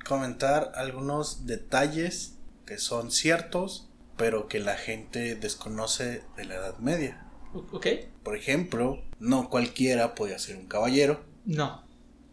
[0.04, 2.34] comentar algunos detalles
[2.66, 7.26] que son ciertos, pero que la gente desconoce de la Edad Media.
[7.72, 7.86] ¿Ok?
[8.22, 11.24] Por ejemplo, no cualquiera podía ser un caballero.
[11.46, 11.82] No.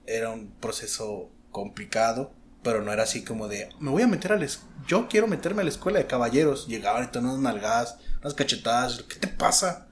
[0.06, 2.34] Era un proceso complicado,
[2.68, 5.26] pero no era así como de, me voy a meter a la es- yo quiero
[5.26, 6.68] meterme a la escuela de caballeros.
[6.68, 9.88] Llegaban y unas nalgadas, unas cachetadas, ¿qué te pasa?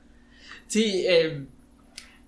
[0.67, 1.45] Sí, eh,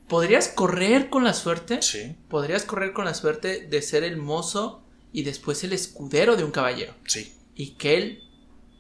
[0.08, 1.82] podrías correr con la suerte.
[1.82, 6.46] Sí, Podrías correr con la suerte de ser el mozo y después el escudero de
[6.46, 6.94] un caballero.
[7.06, 7.34] sí.
[7.56, 8.24] Y que él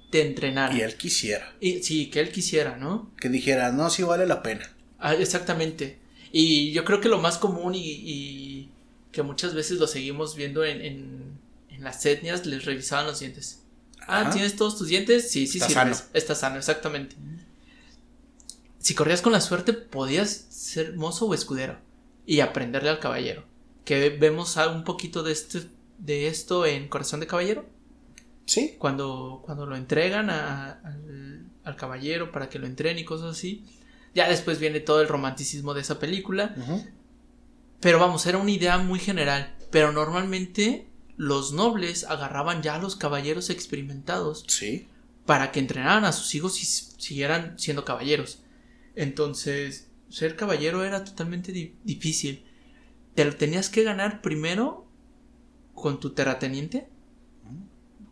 [0.10, 0.74] te entrenara.
[0.74, 1.54] Y él quisiera.
[1.60, 3.12] Y, sí, que él quisiera, ¿no?
[3.20, 4.74] Que dijera, no, sí vale la pena.
[5.00, 6.00] Ah, exactamente.
[6.32, 8.70] Y yo creo que lo más común y, y
[9.12, 11.27] que muchas veces lo seguimos viendo en, en,
[11.78, 13.62] en las etnias, les revisaban los dientes.
[14.02, 14.30] Ah, Ajá.
[14.32, 15.30] ¿tienes todos tus dientes?
[15.32, 15.74] Sí, sí, sí.
[15.74, 15.96] sano.
[16.14, 17.16] Está sano, exactamente.
[18.80, 21.78] Si corrías con la suerte, podías ser mozo o escudero
[22.26, 23.44] y aprenderle al caballero.
[23.86, 25.64] Que vemos un poquito de, este,
[25.98, 27.66] de esto en Corazón de Caballero
[28.46, 28.76] Sí.
[28.78, 33.66] cuando, cuando lo entregan a- al, al caballero para que lo entrene y cosas así.
[34.16, 36.56] Ya después viene todo el romanticismo de esa película.
[37.82, 39.54] Pero vamos, era una idea muy general.
[39.70, 40.88] Pero normalmente
[41.18, 44.88] los nobles agarraban ya a los caballeros experimentados Sí.
[45.26, 48.40] para que entrenaran a sus hijos y siguieran siendo caballeros.
[48.96, 52.46] Entonces, ser caballero era totalmente di- difícil.
[53.16, 54.86] Te lo tenías que ganar primero
[55.74, 56.88] con tu terrateniente.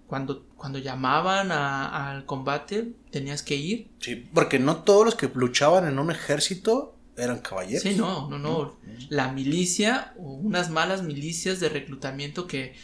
[0.07, 3.87] Cuando, cuando llamaban a- al combate, tenías que ir.
[3.99, 7.81] Sí, porque no todos los que luchaban en un ejército eran caballeros.
[7.81, 8.77] Sí, no, no, no.
[9.09, 12.75] La milicia o unas malas milicias de reclutamiento que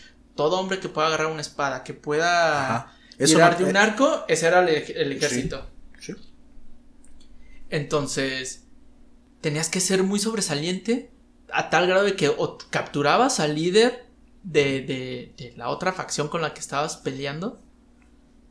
[0.42, 2.94] todo hombre que pueda agarrar una espada, que pueda.
[3.18, 5.68] Eso tirar de un arco, ese era el, ej- el ejército.
[6.00, 6.14] sí.
[7.70, 8.64] Entonces,
[9.42, 11.10] tenías que ser muy sobresaliente
[11.54, 14.06] a tal grado de que o capturabas al líder
[14.44, 17.62] de, de- de la otra facción con la que estabas peleando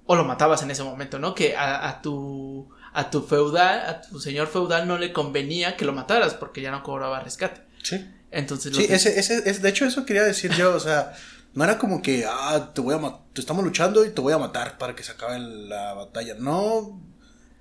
[0.06, 1.34] o lo matabas en ese momento, ¿no?
[1.34, 5.84] Que a, a tu a tu feudal, a tu señor feudal no le convenía que
[5.84, 7.60] lo mataras porque ya no cobraba rescate.
[7.82, 8.04] Sí.
[8.32, 11.12] Entonces, Sí, ese, ese, es, de hecho eso quería decir yo, o sea,
[11.54, 14.38] no era como que, ah, te voy a te estamos luchando y te voy a
[14.38, 16.34] matar para que se acabe la batalla.
[16.38, 17.00] No,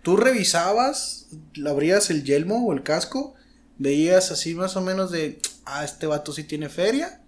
[0.03, 1.27] tú revisabas,
[1.67, 3.35] abrías el yelmo o el casco,
[3.77, 7.21] veías así más o menos de, ah, este vato sí tiene feria,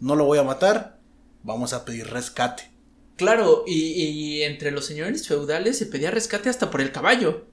[0.00, 0.98] no lo voy a matar,
[1.42, 2.70] vamos a pedir rescate.
[3.16, 7.46] Claro, y, y entre los señores feudales se pedía rescate hasta por el caballo.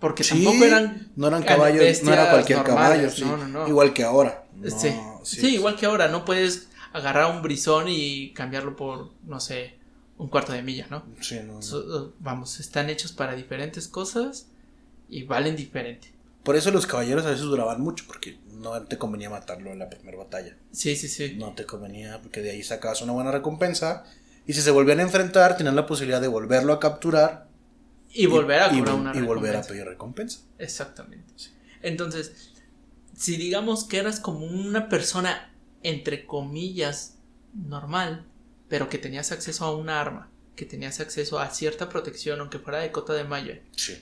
[0.00, 3.48] Porque Sí, tampoco eran no eran caballos, no era cualquier normales, caballo, sí, no, no,
[3.48, 3.68] no.
[3.68, 4.44] igual que ahora.
[5.24, 9.78] Sí, igual que ahora, no puedes agarrar un brisón y cambiarlo por, no sé,
[10.18, 11.04] un cuarto de milla, ¿no?
[11.20, 11.60] Sí, no.
[11.62, 14.48] So- vamos, están hechos para diferentes cosas
[15.08, 16.12] y valen diferente.
[16.42, 19.90] Por eso los caballeros a veces duraban mucho, porque no te convenía matarlo en la
[19.90, 20.56] primera batalla.
[20.70, 21.34] Sí, sí, sí.
[21.36, 24.04] No te convenía, porque de ahí sacabas una buena recompensa.
[24.46, 27.48] Y si se volvían a enfrentar, tenían la posibilidad de volverlo a capturar.
[28.12, 30.38] Y volver a y cobrar vol- una y volver a pedir recompensa.
[30.58, 31.34] Exactamente.
[31.82, 32.52] Entonces,
[33.16, 35.50] si digamos que eras como una persona,
[35.82, 37.18] entre comillas,
[37.54, 38.24] normal,
[38.68, 42.78] pero que tenías acceso a un arma, que tenías acceso a cierta protección, aunque fuera
[42.80, 43.96] de cota de mayo, Sí.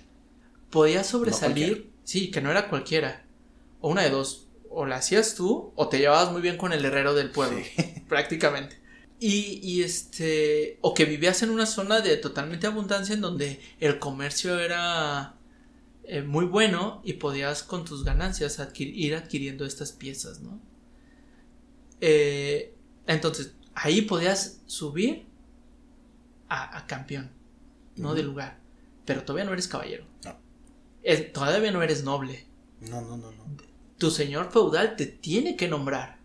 [0.71, 3.25] podías sobresalir, sí, que no era cualquiera,
[3.81, 6.85] o una de dos, o la hacías tú, o te llevabas muy bien con el
[6.85, 7.59] herrero del pueblo,
[8.09, 8.81] prácticamente.
[9.21, 13.99] Y, y este, o que vivías en una zona de totalmente abundancia en donde el
[13.99, 15.35] comercio era
[16.05, 20.61] eh, muy bueno y podías con tus ganancias adquir- ir adquiriendo estas piezas, ¿no?
[22.07, 22.75] Eh,
[23.07, 25.25] entonces, ahí podías subir
[26.51, 27.31] a, a campeón,
[27.97, 28.15] ¿no?
[28.15, 28.59] De lugar.
[29.07, 30.05] Pero todavía no eres caballero.
[30.23, 30.37] No.
[31.03, 32.45] Es- todavía no eres noble.
[32.81, 33.45] No, no, no, no.
[33.97, 36.19] Tu señor feudal te tiene que nombrar.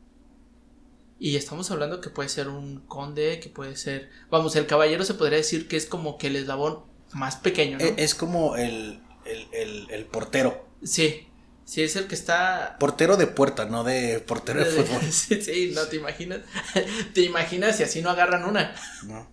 [1.18, 4.10] Y estamos hablando que puede ser un conde, que puede ser...
[4.30, 6.80] Vamos, el caballero se podría decir que es como que el eslabón
[7.14, 7.86] más pequeño, ¿no?
[7.86, 10.66] E- Es como el, el, el, el portero.
[10.84, 11.28] Sí,
[11.70, 12.78] sí, es el que está...
[12.80, 15.12] Portero de puerta, no de portero de fútbol.
[15.12, 16.40] sí, sí, no te imaginas.
[17.14, 18.74] te imaginas si así no agarran una.
[19.04, 19.32] No.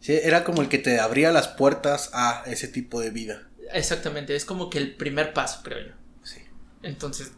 [0.00, 3.48] Sí, era como el que te abría las puertas a ese tipo de vida.
[3.72, 5.92] Exactamente, es como que el primer paso, creo yo.
[6.22, 6.42] Sí.
[6.82, 7.32] Entonces,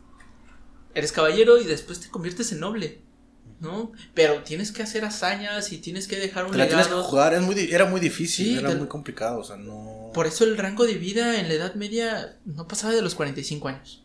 [0.95, 3.01] eres caballero y después te conviertes en noble,
[3.61, 3.93] ¿no?
[4.15, 7.09] Pero tienes que hacer hazañas y tienes que dejar un Te la tienes que legado.
[7.09, 10.11] jugar, es muy, era muy difícil, Sí, era te- muy complicado, o sea, no...
[10.15, 13.69] Por eso el rango de vida en la Edad Media no pasaba de los 45
[13.69, 14.03] años.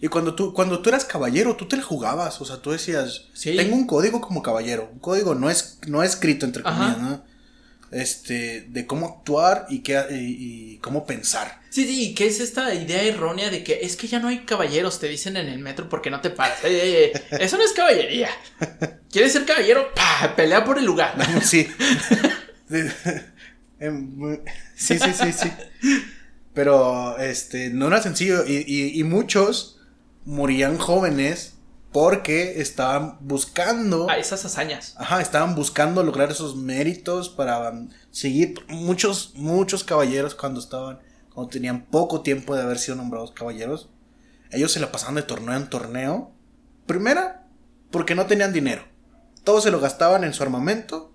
[0.00, 3.22] Y cuando tú, cuando tú eras caballero, tú te la jugabas, o sea, tú decías,
[3.32, 3.56] Sí.
[3.56, 7.24] tengo un código como caballero, un código no, es, no escrito, entre comillas, ¿no?
[7.90, 11.60] Este, de cómo actuar y, qué, y, y cómo pensar.
[11.70, 15.00] Sí, sí, ¿qué es esta idea errónea de que es que ya no hay caballeros,
[15.00, 16.58] te dicen en el metro porque no te paras?
[16.64, 18.28] Eh, eh, eh, eso no es caballería.
[19.10, 19.88] ¿Quieres ser caballero?
[19.94, 20.34] ¡Pah!
[20.36, 21.14] Pelea por el lugar.
[21.42, 21.66] Sí.
[22.68, 22.92] De-
[23.80, 24.38] em,
[24.76, 25.50] sí, sí, sí, sí.
[26.52, 29.80] Pero, este, no era sencillo y- y muchos
[30.24, 31.54] morían jóvenes
[32.00, 34.08] porque estaban buscando...
[34.08, 34.94] A esas hazañas.
[34.98, 38.54] Ajá, estaban buscando lograr esos méritos para um, seguir.
[38.68, 41.00] Muchos, muchos caballeros cuando estaban,
[41.34, 43.90] cuando tenían poco tiempo de haber sido nombrados caballeros,
[44.52, 46.30] ellos se la pasaban de torneo en torneo.
[46.86, 47.48] Primera,
[47.90, 48.84] porque no tenían dinero.
[49.42, 51.12] Todo se lo gastaban en su armamento,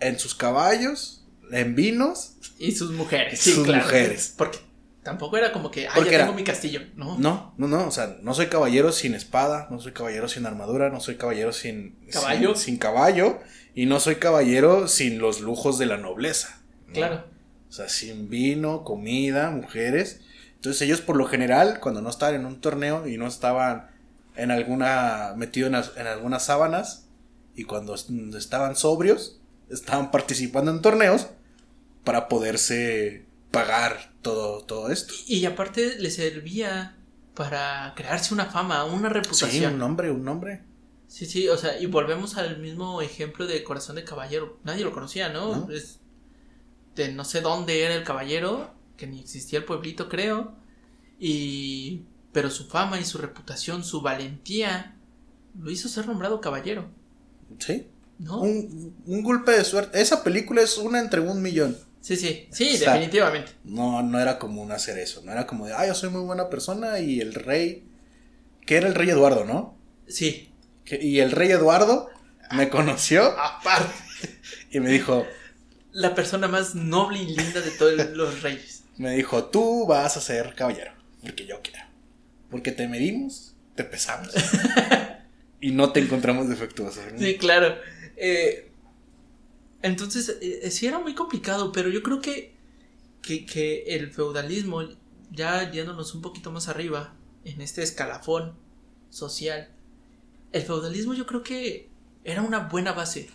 [0.00, 2.38] en sus caballos, en vinos.
[2.58, 3.38] Y sus mujeres.
[3.38, 3.84] Sus sí, claro.
[3.84, 4.34] mujeres.
[4.36, 4.58] Porque
[5.04, 6.80] tampoco era como que, ah, Porque ya era- tengo mi castillo.
[6.96, 7.16] No.
[7.18, 10.90] No, no, no, o sea, no soy caballero sin espada, no soy caballero sin armadura,
[10.90, 12.54] no soy caballero sin ¿Caballo?
[12.56, 13.38] sin, sin caballo
[13.74, 16.60] y no soy caballero sin los lujos de la nobleza.
[16.88, 16.94] ¿no?
[16.94, 17.24] Claro.
[17.68, 20.20] O sea, sin vino, comida, mujeres.
[20.56, 23.90] Entonces ellos por lo general, cuando no estaban en un torneo y no estaban
[24.36, 27.06] en alguna, metido en, en algunas sábanas,
[27.56, 29.38] y cuando est- estaban sobrios,
[29.70, 31.28] estaban participando en torneos
[32.04, 33.23] para poderse
[33.54, 35.14] pagar todo, todo esto.
[35.26, 36.96] Y aparte le servía
[37.34, 39.72] para crearse una fama, una Sí, reputación.
[39.74, 40.62] un nombre, un nombre.
[41.08, 44.58] Sí, sí, o sea, y volvemos al mismo ejemplo de Corazón de Caballero.
[44.64, 45.56] Nadie lo conocía, ¿no?
[45.66, 45.70] ¿No?
[45.70, 46.00] Es
[46.96, 50.54] de no sé dónde era el caballero, que ni existía el pueblito, creo.
[51.18, 52.02] Y.
[52.32, 54.96] Pero su fama y su reputación, su valentía,
[55.60, 56.88] lo hizo ser nombrado caballero,
[57.60, 57.86] Sí.
[58.18, 58.40] ¿no?
[58.40, 60.00] Un, un golpe de suerte.
[60.00, 61.76] Esa película es una entre un millón.
[62.04, 63.52] Sí, sí, sí, O sea, definitivamente.
[63.64, 65.22] No, no era común hacer eso.
[65.24, 67.82] No era como de, ah, yo soy muy buena persona y el rey.
[68.66, 69.78] Que era el rey Eduardo, ¿no?
[70.06, 70.52] Sí.
[70.84, 72.10] Que- y el rey Eduardo
[72.52, 73.90] me conoció Aparte,
[74.70, 75.26] y me dijo,
[75.92, 78.84] la persona más noble y linda de todos los reyes.
[78.98, 81.86] me dijo, tú vas a ser caballero, porque yo quiero.
[82.50, 84.28] Porque te medimos, te pesamos.
[85.62, 87.00] y no te encontramos defectuoso.
[87.10, 87.18] ¿no?
[87.18, 87.78] Sí, claro.
[88.18, 88.70] Eh,
[89.84, 92.56] entonces, eh, sí era muy complicado, pero yo creo que,
[93.20, 94.80] que, que el feudalismo,
[95.30, 98.56] ya yéndonos un poquito más arriba, en este escalafón
[99.10, 99.68] social,
[100.52, 101.90] el feudalismo yo creo que
[102.24, 103.28] era una buena base.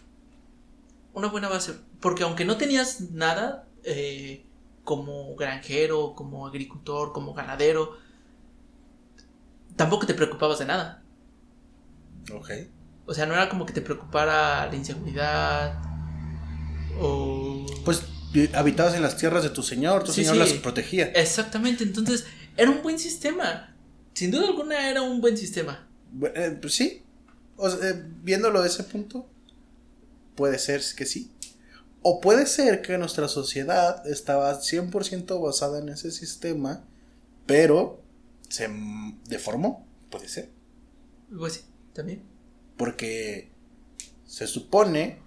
[1.14, 1.76] Una buena base.
[2.00, 4.44] Porque aunque no tenías nada, eh,
[4.84, 7.96] como granjero, como agricultor, como ganadero,
[9.76, 11.04] tampoco te preocupabas de nada.
[12.34, 12.50] Ok.
[13.06, 15.89] O sea, no era como que te preocupara la inseguridad
[17.02, 17.66] o...
[17.86, 18.02] Pues
[18.36, 20.54] eh, habitabas en las tierras de tu señor, tu Sí, señor sí.
[20.54, 21.06] las protegía.
[21.08, 22.26] Exactamente, entonces
[22.58, 23.76] era un buen sistema.
[24.14, 25.88] Sin duda alguna era un buen sistema.
[26.36, 27.04] Eh, pues sí.
[27.56, 29.30] O sea, eh, viéndolo de ese punto,
[30.36, 31.32] puede ser que sí.
[32.02, 36.86] O puede ser que nuestra sociedad estaba 100% basada en ese sistema,
[37.46, 38.02] pero
[38.48, 38.70] se
[39.28, 39.86] deformó.
[40.10, 40.50] Puede ser.
[41.38, 41.62] Pues sí,
[41.94, 42.24] también.
[42.78, 43.52] Porque
[44.26, 45.20] se supone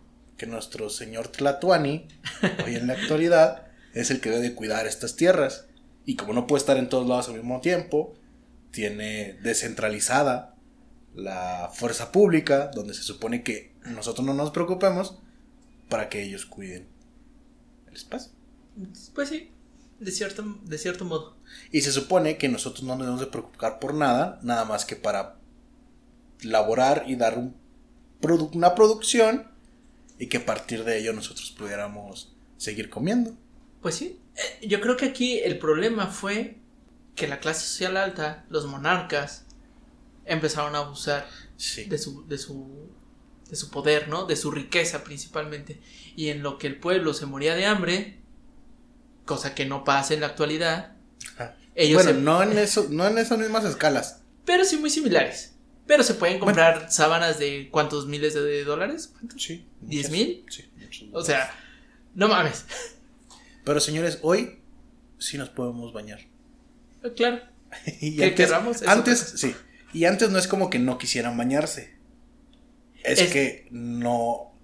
[0.42, 2.08] que nuestro señor Tlatuani,
[2.66, 5.66] hoy en la actualidad, es el que debe de cuidar estas tierras.
[6.04, 8.16] Y como no puede estar en todos lados al mismo tiempo,
[8.72, 10.56] tiene descentralizada
[11.14, 15.20] la fuerza pública, donde se supone que nosotros no nos preocupemos,
[15.88, 16.88] para que ellos cuiden
[17.86, 18.32] el espacio.
[19.14, 19.52] Pues sí,
[20.00, 21.36] de cierto, de cierto modo.
[21.70, 24.96] Y se supone que nosotros no nos debemos de preocupar por nada, nada más que
[24.96, 25.36] para
[26.42, 27.62] laborar y dar un
[28.54, 29.51] una producción
[30.22, 33.36] y que a partir de ello nosotros pudiéramos seguir comiendo.
[33.80, 36.58] Pues sí, eh, yo creo que aquí el problema fue
[37.16, 39.46] que la clase social alta, los monarcas,
[40.24, 41.26] empezaron a abusar
[41.88, 42.88] de, su, de, su,
[43.50, 44.24] de su poder, ¿no?
[44.24, 45.80] De su riqueza principalmente.
[46.14, 48.20] Y en lo que el pueblo se moría de hambre,
[49.24, 50.92] cosa que no pasa en la actualidad.
[51.74, 54.20] Ellos bueno, no, en eso, no en esas mismas escalas.
[54.44, 55.51] Pero sí muy similares.
[55.86, 59.12] Pero se pueden comprar sábanas de cuántos miles de dólares?
[59.36, 59.66] Sí.
[59.80, 60.44] ¿Diez mil?
[60.48, 60.70] Sí.
[61.12, 61.52] O sea,
[62.14, 62.64] no mames.
[63.64, 64.60] Pero señores, hoy
[65.18, 66.20] sí nos podemos bañar.
[67.02, 67.40] Eh, claro.
[68.00, 68.82] y que queramos.
[68.82, 69.54] Antes, sí.
[69.92, 71.94] Y antes no es como que no quisieran bañarse.
[73.04, 74.54] Es, que no,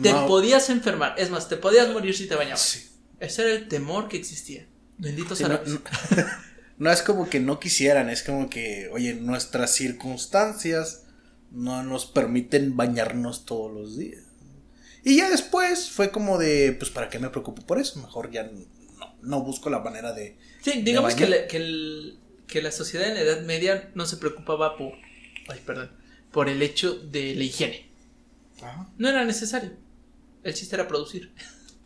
[0.00, 1.16] Te podías enfermar.
[1.18, 2.60] Es más, te podías morir si te bañabas.
[2.60, 2.88] Sí.
[3.18, 4.66] Ese era el temor que existía.
[4.96, 5.60] Bendito sea no
[6.80, 11.04] es como que no quisieran, es como que, oye, nuestras circunstancias
[11.50, 14.22] no nos permiten bañarnos todos los días.
[15.04, 18.00] Y ya después fue como de, pues, ¿para qué me preocupo por eso?
[18.00, 18.50] Mejor ya
[19.22, 20.36] no, busco la manera de...
[20.62, 21.46] Sí, digamos que,
[22.46, 24.92] que, la sociedad en la Edad Media no se preocupaba por,
[25.48, 25.90] ay, perdón,
[26.32, 27.90] por el hecho de la higiene.
[28.96, 29.72] No era necesario.
[30.42, 31.32] El chiste era producir.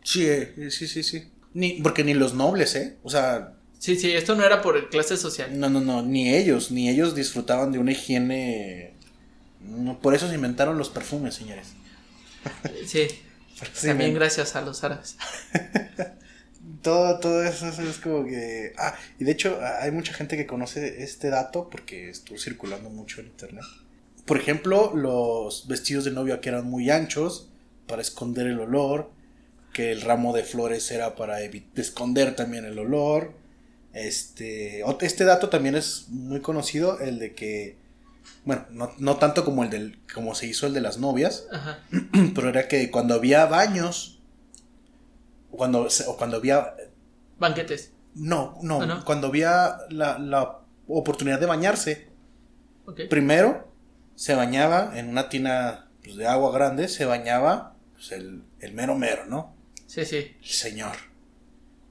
[0.05, 1.31] Sí, eh, sí, sí, sí.
[1.55, 2.99] Ni, porque ni los nobles, ¿eh?
[3.03, 5.59] O sea, Sí, sí, esto no era por clase social.
[5.59, 8.95] No, no, no, ni ellos, ni ellos disfrutaban de una higiene.
[10.03, 11.69] por eso se inventaron los perfumes, señores.
[12.87, 13.09] Sí.
[13.83, 15.17] también gracias a los árabes.
[16.83, 18.73] todo, todo eso es como que.
[18.79, 23.21] Ah, y de hecho, hay mucha gente que conoce este dato porque estuvo circulando mucho
[23.21, 23.65] en internet.
[24.25, 27.49] Por ejemplo, los vestidos de novia que eran muy anchos
[27.87, 29.11] para esconder el olor,
[29.73, 33.33] que el ramo de flores era para esconder también el olor
[34.07, 37.77] este, este dato también es muy conocido, el de que,
[38.45, 38.67] bueno,
[38.99, 41.47] no, tanto como el del, como se hizo el de las novias,
[42.35, 44.21] pero era que cuando había baños,
[45.51, 46.75] cuando, o cuando había...
[47.39, 47.93] Banquetes.
[48.15, 52.09] No, no, ah, cuando había la, oportunidad de bañarse,
[53.11, 53.69] primero
[54.15, 58.97] se bañaba en una tina pues, de agua grande, se bañaba pues, el, el mero
[58.97, 59.55] mero, ¿no?
[59.87, 60.37] Sí, sí.
[60.43, 60.97] señor.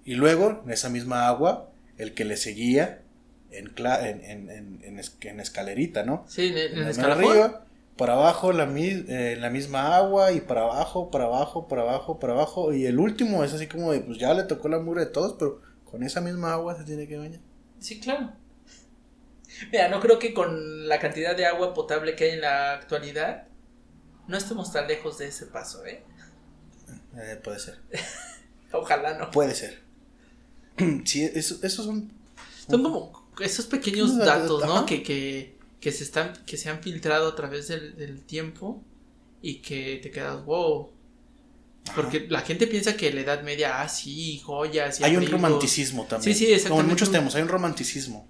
[0.06, 3.02] Y luego, en esa misma agua, el que le seguía
[3.52, 6.26] en, en, en, en escalerita, ¿no?
[6.28, 7.66] Sí, en, arriba,
[7.98, 12.34] para abajo la, eh, la misma agua y para abajo, para abajo, para abajo, para
[12.34, 12.74] abajo.
[12.74, 15.36] Y el último es así como de, pues ya le tocó la mugre de todos,
[15.40, 17.42] pero con esa misma agua se tiene que bañar.
[17.80, 18.34] Sí, claro.
[19.72, 23.48] Mira, no creo que con la cantidad de agua potable que hay en la actualidad,
[24.28, 26.04] no estemos tan lejos de ese paso, ¿eh?
[27.16, 27.80] eh puede ser.
[28.72, 29.32] Ojalá no.
[29.32, 29.87] Puede ser.
[31.06, 32.12] sí, esos son.
[32.70, 34.86] Son como esos pequeños datos, ¿no?
[34.86, 38.84] Que, que, que, se están, que se han filtrado a través del, tiempo
[39.42, 40.92] y que te quedas, wow.
[41.96, 45.00] Porque la gente piensa que la Edad Media, ah, sí, joyas.
[45.00, 46.36] Y hay un romanticismo también.
[46.36, 46.70] Sí, sí, exactamente.
[46.70, 48.28] Como en muchos temas, hay un romanticismo.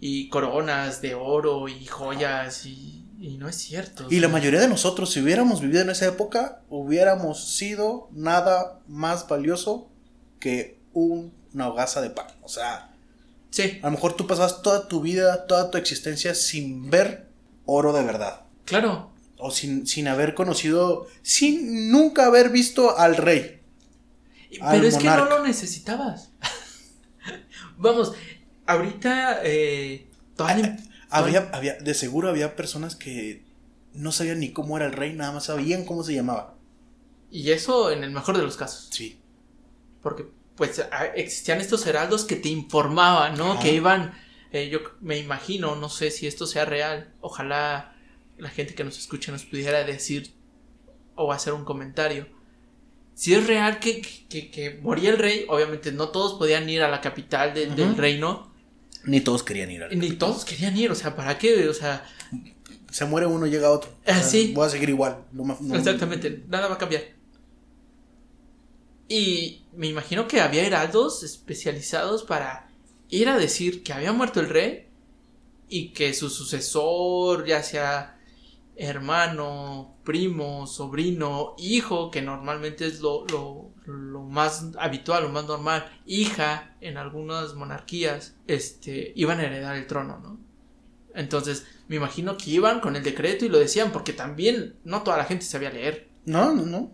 [0.00, 4.06] Y coronas de oro y joyas y, y no es cierto.
[4.10, 9.28] Y la mayoría de nosotros, si hubiéramos vivido en esa época, hubiéramos sido nada más
[9.28, 9.88] valioso
[10.40, 12.26] que un una hogaza de pan.
[12.42, 12.90] O sea,
[13.50, 13.78] sí.
[13.82, 17.28] a lo mejor tú pasabas toda tu vida, toda tu existencia sin ver
[17.66, 18.42] oro de verdad.
[18.64, 19.10] Claro.
[19.38, 23.60] O sin, sin haber conocido, sin nunca haber visto al rey.
[24.50, 26.30] Pero es que no lo necesitabas.
[27.78, 28.12] Vamos,
[28.66, 30.08] ahorita eh,
[31.10, 33.44] había, había, de seguro había personas que
[33.92, 36.54] no sabían ni cómo era el rey, nada más sabían cómo se llamaba.
[37.30, 38.88] Y eso en el mejor de los casos.
[38.90, 39.20] Sí.
[40.02, 40.26] Porque
[40.60, 40.84] pues
[41.14, 43.58] existían estos heraldos que te informaban, ¿no?
[43.60, 44.12] Que iban,
[44.52, 47.96] eh, yo me imagino, no sé si esto sea real, ojalá
[48.36, 50.34] la gente que nos escucha nos pudiera decir
[51.14, 52.26] o hacer un comentario.
[53.14, 57.00] Si es real que, que, moría el rey, obviamente no todos podían ir a la
[57.00, 58.52] capital del reino.
[59.04, 59.86] Ni todos querían ir.
[59.96, 61.70] Ni todos querían ir, o sea, ¿para qué?
[61.70, 62.04] O sea...
[62.90, 63.90] Se muere uno, llega otro.
[64.06, 64.20] Ah,
[64.52, 65.24] voy a seguir igual.
[65.72, 67.04] Exactamente, nada va a cambiar.
[69.08, 72.68] Y me imagino que había heraldos especializados para
[73.08, 74.88] ir a decir que había muerto el rey
[75.70, 78.20] y que su sucesor, ya sea
[78.76, 85.90] hermano, primo, sobrino, hijo, que normalmente es lo, lo, lo, más habitual, lo más normal,
[86.04, 90.38] hija en algunas monarquías, este, iban a heredar el trono, ¿no?
[91.14, 95.16] Entonces, me imagino que iban con el decreto y lo decían, porque también no toda
[95.16, 96.10] la gente sabía leer.
[96.26, 96.92] No, no, no.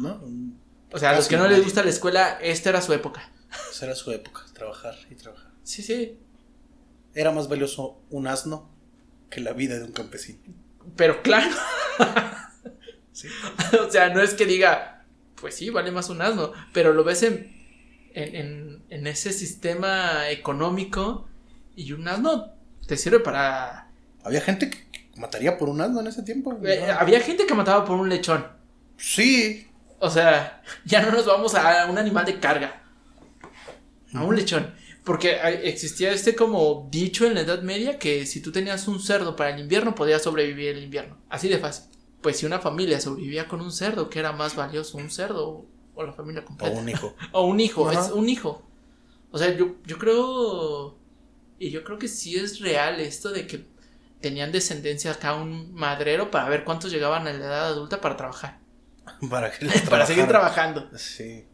[0.00, 0.61] No.
[0.92, 3.30] O sea, a los que no les gusta la escuela, esta era su época.
[3.70, 5.50] Esa era su época, trabajar y trabajar.
[5.62, 6.18] Sí, sí.
[7.14, 8.70] Era más valioso un asno
[9.30, 10.38] que la vida de un campesino.
[10.96, 11.50] Pero claro.
[13.86, 15.04] o sea, no es que diga,
[15.40, 17.52] pues sí, vale más un asno, pero lo ves en,
[18.14, 21.28] en, en, ese sistema económico
[21.76, 22.52] y un asno
[22.86, 23.88] te sirve para...
[24.24, 24.78] Había gente que
[25.16, 26.58] mataría por un asno en ese tiempo.
[26.64, 28.46] Eh, había gente que mataba por un lechón.
[28.96, 29.68] Sí.
[30.04, 32.82] O sea, ya no nos vamos a un animal de carga.
[34.12, 34.74] A un lechón.
[35.04, 39.36] Porque existía este como dicho en la Edad Media que si tú tenías un cerdo
[39.36, 41.18] para el invierno podías sobrevivir el invierno.
[41.28, 41.84] Así de fácil.
[42.20, 44.98] Pues si una familia sobrevivía con un cerdo, ¿qué era más valioso?
[44.98, 46.76] ¿Un cerdo o la familia completa?
[46.76, 47.14] O un hijo.
[47.30, 48.60] o un hijo, es un hijo.
[49.30, 50.98] O sea, yo, yo creo...
[51.60, 53.64] Y yo creo que sí es real esto de que
[54.20, 58.61] tenían descendencia acá un madrero para ver cuántos llegaban a la edad adulta para trabajar.
[59.30, 60.90] para, que para seguir trabajando.
[60.96, 61.44] Sí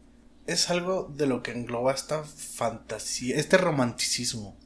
[0.49, 4.57] es algo de lo que engloba esta fantasía, este romanticismo.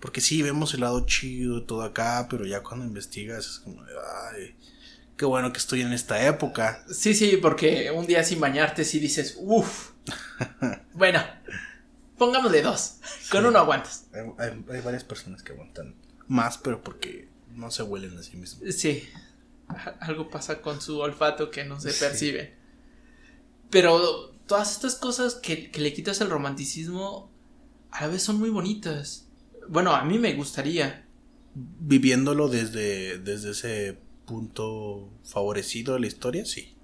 [0.00, 4.56] Porque sí, vemos el lado chido, todo acá, pero ya cuando investigas es como, ay,
[5.16, 6.84] qué bueno que estoy en esta época.
[6.90, 9.90] Sí, sí, porque un día sin bañarte sí dices, uff.
[10.94, 11.22] bueno,
[12.16, 12.96] pongámosle dos.
[13.30, 14.06] Con uno aguantas.
[14.38, 15.94] Hay, varias personas que aguantan
[16.26, 18.74] más, pero porque no se huelen a sí mismos.
[18.74, 19.08] Sí,
[20.00, 22.54] algo pasa con su olfato que no se percibe.
[23.70, 27.30] Pero todas estas cosas que, le quitas el romanticismo
[27.90, 29.28] a la vez son muy bonitas.
[29.68, 31.06] Bueno, a mí me gustaría.
[31.54, 36.74] Viviéndolo desde, desde ese punto favorecido de la historia, sí.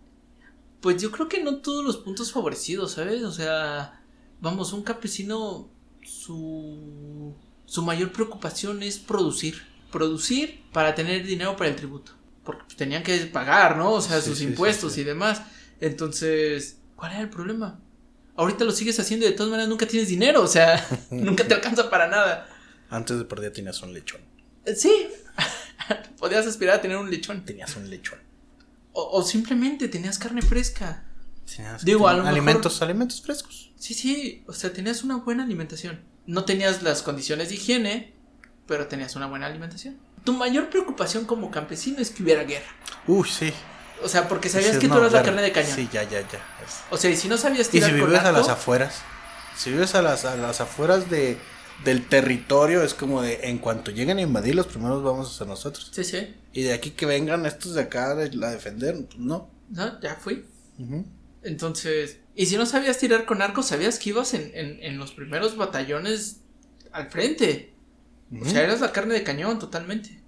[0.81, 3.23] Pues yo creo que no todos los puntos favorecidos, ¿sabes?
[3.23, 4.03] O sea,
[4.41, 5.69] vamos, un campesino,
[6.03, 7.35] su,
[7.67, 9.63] su mayor preocupación es producir.
[9.91, 12.13] Producir para tener dinero para el tributo.
[12.49, 13.93] Porque tenían que pagar, ¿no?
[13.93, 15.43] O sea, sus impuestos y demás.
[15.81, 17.79] Entonces, ¿Cuál era el problema?
[18.35, 21.55] Ahorita lo sigues haciendo y de todas maneras nunca tienes dinero, o sea, nunca te
[21.55, 22.49] alcanza para nada.
[22.91, 24.21] Antes de perder tenías un lechón.
[24.65, 25.09] Eh, sí,
[26.19, 27.45] podías aspirar a tener un lechón.
[27.45, 28.19] Tenías un lechón.
[28.93, 31.05] O, simplemente tenías carne fresca.
[31.47, 33.71] Tenías Digo, alimentos, alimentos frescos.
[33.77, 36.01] Sí, sí, o sea, tenías una buena alimentación.
[36.27, 38.13] No tenías las condiciones de higiene,
[38.67, 39.99] pero tenías una buena alimentación.
[40.29, 42.67] Tu mayor preocupación como campesino es que hubiera guerra.
[43.07, 43.51] Uy, sí.
[44.05, 45.75] O sea, porque sabías que tú eras la carne de cañón.
[45.75, 46.39] Sí, ya, ya, ya.
[46.91, 49.01] O sea, y si no sabías tirar Y si vives a las afueras,
[49.57, 51.39] si vives a las, a las afueras de,
[51.83, 55.47] del territorio, es como de, en cuanto lleguen a invadir, los primeros vamos a ser
[55.47, 55.91] nosotros.
[55.95, 56.37] Sí, sí.
[56.53, 59.51] Y de aquí que vengan estos de acá a defender, no.
[59.71, 60.45] No, ya fui.
[61.43, 65.13] Entonces, y si no sabías tirar con arco, sabías que ibas en, en, en los
[65.13, 66.41] primeros batallones
[66.93, 67.78] al frente.
[68.41, 70.21] O sea, eras la carne de cañón totalmente.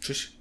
[0.00, 0.40] Sí, sí.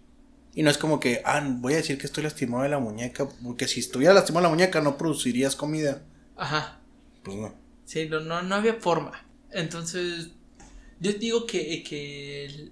[0.53, 3.28] Y no es como que, ah, voy a decir que estoy lastimado de la muñeca,
[3.43, 6.03] porque si estuviera lastimado de la muñeca no producirías comida.
[6.38, 6.80] Ajá.
[7.24, 7.53] Pues no.
[7.84, 9.26] Sí, no, no, no había forma.
[9.51, 10.32] Entonces,
[10.99, 12.72] yo digo que, que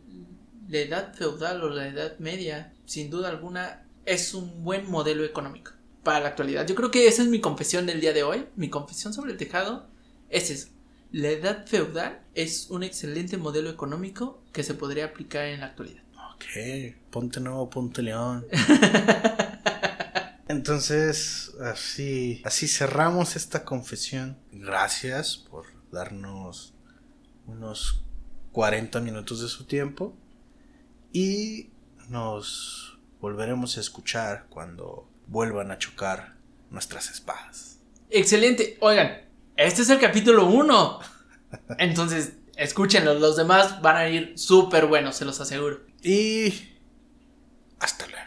[0.70, 5.72] la edad feudal o la edad media, sin duda alguna, es un buen modelo económico
[6.04, 6.68] para la actualidad.
[6.68, 8.46] Yo creo que esa es mi confesión del día de hoy.
[8.56, 9.88] Mi confesión sobre el tejado
[10.30, 10.68] es eso.
[11.14, 16.02] La edad feudal es un excelente modelo económico que se podría aplicar en la actualidad.
[16.34, 18.48] Ok, ponte nuevo, ponte león.
[20.48, 24.40] Entonces, así, así cerramos esta confesión.
[24.52, 26.74] Gracias por darnos
[27.46, 28.04] unos
[28.52, 30.18] 40 minutos de su tiempo.
[31.12, 31.70] Y
[32.10, 36.38] nos volveremos a escuchar cuando vuelvan a chocar
[36.72, 37.78] nuestras espadas.
[38.10, 38.78] Excelente.
[38.80, 41.00] Oigan, este es el capítulo 1.
[41.78, 43.14] Entonces, escúchenlo.
[43.16, 45.82] Los demás van a ir súper buenos, se los aseguro.
[46.02, 46.54] Y
[47.80, 48.24] hasta luego.